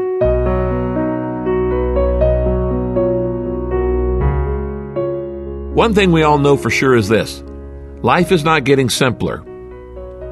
One 5.76 5.94
thing 5.94 6.14
we 6.14 6.24
all 6.24 6.38
know 6.38 6.56
for 6.56 6.70
sure 6.70 6.96
is 6.96 7.10
this 7.10 7.44
life 8.04 8.32
is 8.32 8.46
not 8.46 8.64
getting 8.64 8.90
simpler. 8.90 9.44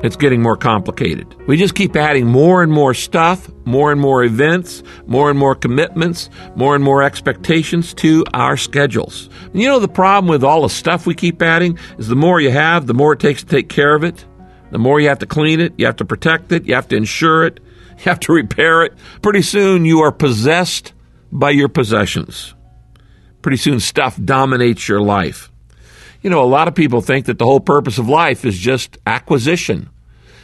It's 0.03 0.15
getting 0.15 0.43
more 0.43 0.55
complicated. 0.55 1.35
We 1.47 1.57
just 1.57 1.73
keep 1.73 1.95
adding 1.95 2.27
more 2.27 2.61
and 2.61 2.71
more 2.71 2.93
stuff, 2.93 3.49
more 3.65 3.91
and 3.91 3.99
more 3.99 4.23
events, 4.23 4.83
more 5.07 5.31
and 5.31 5.39
more 5.39 5.55
commitments, 5.55 6.29
more 6.55 6.75
and 6.75 6.83
more 6.83 7.01
expectations 7.01 7.95
to 7.95 8.23
our 8.35 8.57
schedules. 8.57 9.27
And 9.45 9.59
you 9.59 9.67
know, 9.67 9.79
the 9.79 9.87
problem 9.87 10.29
with 10.29 10.43
all 10.43 10.61
the 10.61 10.69
stuff 10.69 11.07
we 11.07 11.15
keep 11.15 11.41
adding 11.41 11.79
is 11.97 12.09
the 12.09 12.15
more 12.15 12.39
you 12.39 12.51
have, 12.51 12.85
the 12.85 12.93
more 12.93 13.13
it 13.13 13.19
takes 13.19 13.41
to 13.41 13.49
take 13.49 13.69
care 13.69 13.95
of 13.95 14.03
it. 14.03 14.23
The 14.69 14.77
more 14.77 14.99
you 14.99 15.07
have 15.07 15.19
to 15.19 15.25
clean 15.25 15.59
it, 15.59 15.73
you 15.77 15.87
have 15.87 15.95
to 15.95 16.05
protect 16.05 16.51
it, 16.51 16.65
you 16.65 16.75
have 16.75 16.87
to 16.89 16.95
insure 16.95 17.45
it, 17.45 17.59
you 17.97 18.03
have 18.03 18.19
to 18.21 18.33
repair 18.33 18.83
it. 18.83 18.93
Pretty 19.23 19.41
soon 19.41 19.83
you 19.83 20.01
are 20.01 20.11
possessed 20.11 20.93
by 21.31 21.49
your 21.49 21.69
possessions. 21.69 22.53
Pretty 23.41 23.57
soon 23.57 23.79
stuff 23.79 24.19
dominates 24.23 24.87
your 24.87 25.01
life. 25.01 25.51
You 26.27 26.31
know, 26.31 26.43
a 26.43 26.45
lot 26.45 26.67
of 26.67 26.75
people 26.75 26.99
think 26.99 27.27
that 27.27 27.39
the 27.39 27.45
whole 27.45 27.61
purpose 27.61 27.97
of 27.97 28.09
life 28.09 28.43
is 28.43 28.57
just 28.57 28.97
acquisition. 29.05 29.89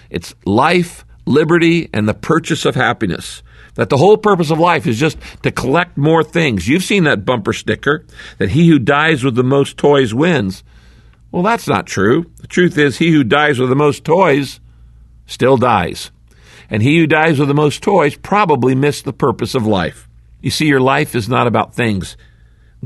It's 0.10 0.34
life, 0.46 1.04
liberty, 1.26 1.90
and 1.92 2.08
the 2.08 2.14
purchase 2.14 2.64
of 2.64 2.74
happiness. 2.74 3.44
That 3.76 3.90
the 3.90 3.98
whole 3.98 4.16
purpose 4.16 4.50
of 4.50 4.60
life 4.60 4.88
is 4.88 4.98
just 4.98 5.18
to 5.42 5.52
collect 5.52 5.98
more 5.98 6.24
things. 6.24 6.70
You've 6.70 6.86
seen 6.86 7.04
that 7.04 7.26
bumper 7.26 7.52
sticker 7.52 8.06
that 8.38 8.52
he 8.52 8.70
who 8.70 8.80
dies 8.80 9.26
with 9.26 9.36
the 9.36 9.44
most 9.44 9.76
toys 9.76 10.14
wins. 10.14 10.64
Well, 11.34 11.44
that's 11.44 11.68
not 11.68 11.86
true. 11.86 12.32
The 12.40 12.48
truth 12.48 12.78
is, 12.78 13.00
he 13.00 13.12
who 13.12 13.26
dies 13.26 13.60
with 13.60 13.68
the 13.68 13.76
most 13.76 14.06
toys 14.06 14.62
still 15.26 15.58
dies. 15.58 16.12
And 16.70 16.82
he 16.82 16.98
who 16.98 17.08
dies 17.08 17.40
with 17.40 17.50
the 17.50 17.54
most 17.54 17.84
toys 17.84 18.16
probably 18.16 18.74
missed 18.74 19.04
the 19.04 19.12
purpose 19.12 19.54
of 19.54 19.68
life. 19.68 20.08
You 20.40 20.50
see, 20.50 20.66
your 20.66 20.80
life 20.80 21.14
is 21.14 21.28
not 21.28 21.46
about 21.46 21.76
things. 21.76 22.16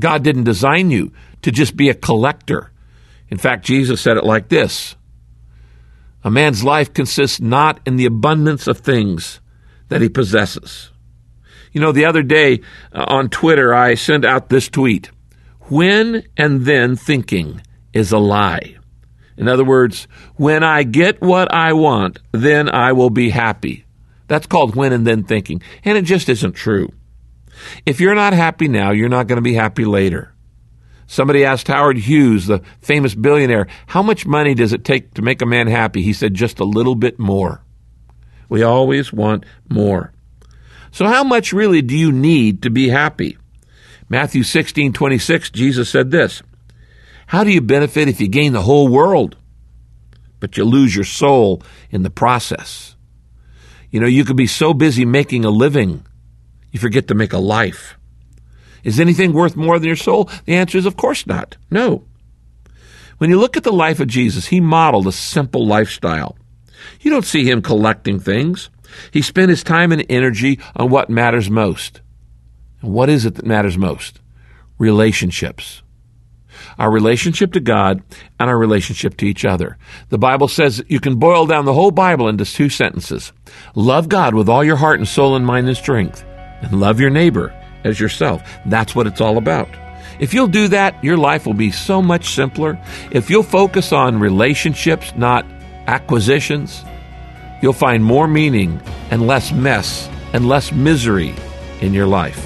God 0.00 0.24
didn't 0.24 0.42
design 0.42 0.90
you 0.90 1.12
to 1.42 1.52
just 1.52 1.76
be 1.76 1.90
a 1.90 1.94
collector. 1.94 2.72
In 3.30 3.38
fact, 3.38 3.64
Jesus 3.64 4.00
said 4.00 4.16
it 4.16 4.24
like 4.24 4.48
this 4.48 4.96
A 6.24 6.30
man's 6.30 6.64
life 6.64 6.92
consists 6.92 7.40
not 7.40 7.80
in 7.86 7.96
the 7.96 8.06
abundance 8.06 8.66
of 8.66 8.78
things 8.78 9.40
that 9.88 10.00
he 10.00 10.08
possesses. 10.08 10.90
You 11.72 11.80
know, 11.80 11.92
the 11.92 12.06
other 12.06 12.22
day 12.22 12.60
uh, 12.92 13.04
on 13.08 13.28
Twitter, 13.28 13.74
I 13.74 13.94
sent 13.94 14.24
out 14.24 14.48
this 14.48 14.68
tweet 14.68 15.10
When 15.62 16.24
and 16.36 16.64
then 16.64 16.96
thinking 16.96 17.62
is 17.92 18.12
a 18.12 18.18
lie. 18.18 18.76
In 19.36 19.46
other 19.46 19.64
words, 19.64 20.08
when 20.34 20.64
I 20.64 20.82
get 20.82 21.20
what 21.20 21.52
I 21.52 21.72
want, 21.72 22.18
then 22.32 22.68
I 22.68 22.92
will 22.92 23.10
be 23.10 23.30
happy. 23.30 23.84
That's 24.26 24.46
called 24.46 24.74
when 24.74 24.92
and 24.92 25.06
then 25.06 25.22
thinking. 25.22 25.62
And 25.84 25.96
it 25.96 26.02
just 26.02 26.28
isn't 26.28 26.52
true. 26.52 26.92
If 27.86 28.00
you're 28.00 28.14
not 28.14 28.32
happy 28.32 28.68
now, 28.68 28.90
you're 28.90 29.08
not 29.08 29.26
going 29.26 29.36
to 29.36 29.42
be 29.42 29.54
happy 29.54 29.84
later. 29.84 30.34
Somebody 31.10 31.42
asked 31.42 31.68
Howard 31.68 31.96
Hughes, 31.96 32.46
the 32.46 32.62
famous 32.82 33.14
billionaire, 33.14 33.66
how 33.86 34.02
much 34.02 34.26
money 34.26 34.54
does 34.54 34.74
it 34.74 34.84
take 34.84 35.14
to 35.14 35.22
make 35.22 35.40
a 35.40 35.46
man 35.46 35.66
happy? 35.66 36.02
He 36.02 36.12
said, 36.12 36.34
just 36.34 36.60
a 36.60 36.64
little 36.64 36.94
bit 36.94 37.18
more. 37.18 37.62
We 38.50 38.62
always 38.62 39.10
want 39.10 39.44
more. 39.70 40.12
So 40.92 41.06
how 41.06 41.24
much 41.24 41.54
really 41.54 41.80
do 41.80 41.96
you 41.96 42.12
need 42.12 42.62
to 42.62 42.70
be 42.70 42.90
happy? 42.90 43.38
Matthew 44.10 44.42
16, 44.42 44.92
26, 44.92 45.50
Jesus 45.50 45.88
said 45.88 46.10
this, 46.10 46.42
How 47.28 47.42
do 47.42 47.50
you 47.50 47.62
benefit 47.62 48.08
if 48.08 48.20
you 48.20 48.28
gain 48.28 48.52
the 48.52 48.62
whole 48.62 48.88
world, 48.88 49.34
but 50.40 50.58
you 50.58 50.64
lose 50.64 50.94
your 50.94 51.04
soul 51.04 51.62
in 51.90 52.02
the 52.02 52.10
process? 52.10 52.96
You 53.90 54.00
know, 54.00 54.06
you 54.06 54.26
could 54.26 54.36
be 54.36 54.46
so 54.46 54.74
busy 54.74 55.06
making 55.06 55.46
a 55.46 55.50
living, 55.50 56.04
you 56.70 56.78
forget 56.78 57.08
to 57.08 57.14
make 57.14 57.32
a 57.32 57.38
life. 57.38 57.97
Is 58.84 59.00
anything 59.00 59.32
worth 59.32 59.56
more 59.56 59.78
than 59.78 59.86
your 59.86 59.96
soul? 59.96 60.30
The 60.44 60.54
answer 60.54 60.78
is, 60.78 60.86
of 60.86 60.96
course 60.96 61.26
not. 61.26 61.56
No. 61.70 62.04
When 63.18 63.30
you 63.30 63.38
look 63.38 63.56
at 63.56 63.64
the 63.64 63.72
life 63.72 64.00
of 64.00 64.06
Jesus, 64.06 64.46
he 64.46 64.60
modeled 64.60 65.06
a 65.06 65.12
simple 65.12 65.66
lifestyle. 65.66 66.36
You 67.00 67.10
don't 67.10 67.24
see 67.24 67.44
him 67.44 67.62
collecting 67.62 68.20
things. 68.20 68.70
He 69.10 69.22
spent 69.22 69.50
his 69.50 69.64
time 69.64 69.92
and 69.92 70.06
energy 70.08 70.60
on 70.76 70.88
what 70.88 71.10
matters 71.10 71.50
most. 71.50 72.00
And 72.80 72.92
what 72.92 73.08
is 73.08 73.26
it 73.26 73.34
that 73.34 73.44
matters 73.44 73.76
most? 73.76 74.20
Relationships. 74.78 75.82
Our 76.78 76.90
relationship 76.90 77.52
to 77.52 77.60
God 77.60 78.02
and 78.38 78.48
our 78.48 78.56
relationship 78.58 79.16
to 79.18 79.26
each 79.26 79.44
other. 79.44 79.76
The 80.10 80.18
Bible 80.18 80.46
says 80.46 80.84
you 80.88 81.00
can 81.00 81.16
boil 81.16 81.46
down 81.46 81.64
the 81.64 81.74
whole 81.74 81.90
Bible 81.90 82.28
into 82.28 82.44
two 82.44 82.68
sentences. 82.68 83.32
Love 83.74 84.08
God 84.08 84.34
with 84.34 84.48
all 84.48 84.62
your 84.62 84.76
heart 84.76 85.00
and 85.00 85.08
soul 85.08 85.34
and 85.34 85.44
mind 85.44 85.66
and 85.66 85.76
strength, 85.76 86.24
and 86.62 86.80
love 86.80 87.00
your 87.00 87.10
neighbor 87.10 87.52
as 87.84 87.98
yourself. 87.98 88.42
That's 88.66 88.94
what 88.94 89.06
it's 89.06 89.20
all 89.20 89.38
about. 89.38 89.68
If 90.18 90.34
you'll 90.34 90.48
do 90.48 90.68
that, 90.68 91.02
your 91.02 91.16
life 91.16 91.46
will 91.46 91.54
be 91.54 91.70
so 91.70 92.02
much 92.02 92.34
simpler. 92.34 92.78
If 93.10 93.30
you'll 93.30 93.42
focus 93.42 93.92
on 93.92 94.18
relationships, 94.18 95.12
not 95.16 95.46
acquisitions, 95.86 96.84
you'll 97.62 97.72
find 97.72 98.04
more 98.04 98.26
meaning 98.26 98.80
and 99.10 99.26
less 99.26 99.52
mess 99.52 100.08
and 100.32 100.48
less 100.48 100.72
misery 100.72 101.34
in 101.80 101.94
your 101.94 102.06
life. 102.06 102.44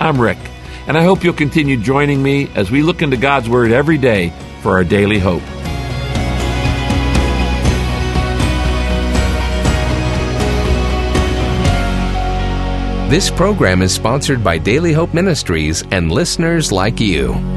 I'm 0.00 0.20
Rick, 0.20 0.38
and 0.86 0.96
I 0.96 1.04
hope 1.04 1.22
you'll 1.22 1.34
continue 1.34 1.76
joining 1.76 2.22
me 2.22 2.48
as 2.54 2.70
we 2.70 2.82
look 2.82 3.02
into 3.02 3.16
God's 3.16 3.48
Word 3.48 3.72
every 3.72 3.98
day 3.98 4.32
for 4.62 4.72
our 4.72 4.84
daily 4.84 5.18
hope. 5.18 5.42
This 13.08 13.30
program 13.30 13.82
is 13.82 13.94
sponsored 13.94 14.42
by 14.42 14.58
Daily 14.58 14.92
Hope 14.92 15.14
Ministries 15.14 15.84
and 15.92 16.10
listeners 16.10 16.72
like 16.72 16.98
you. 16.98 17.55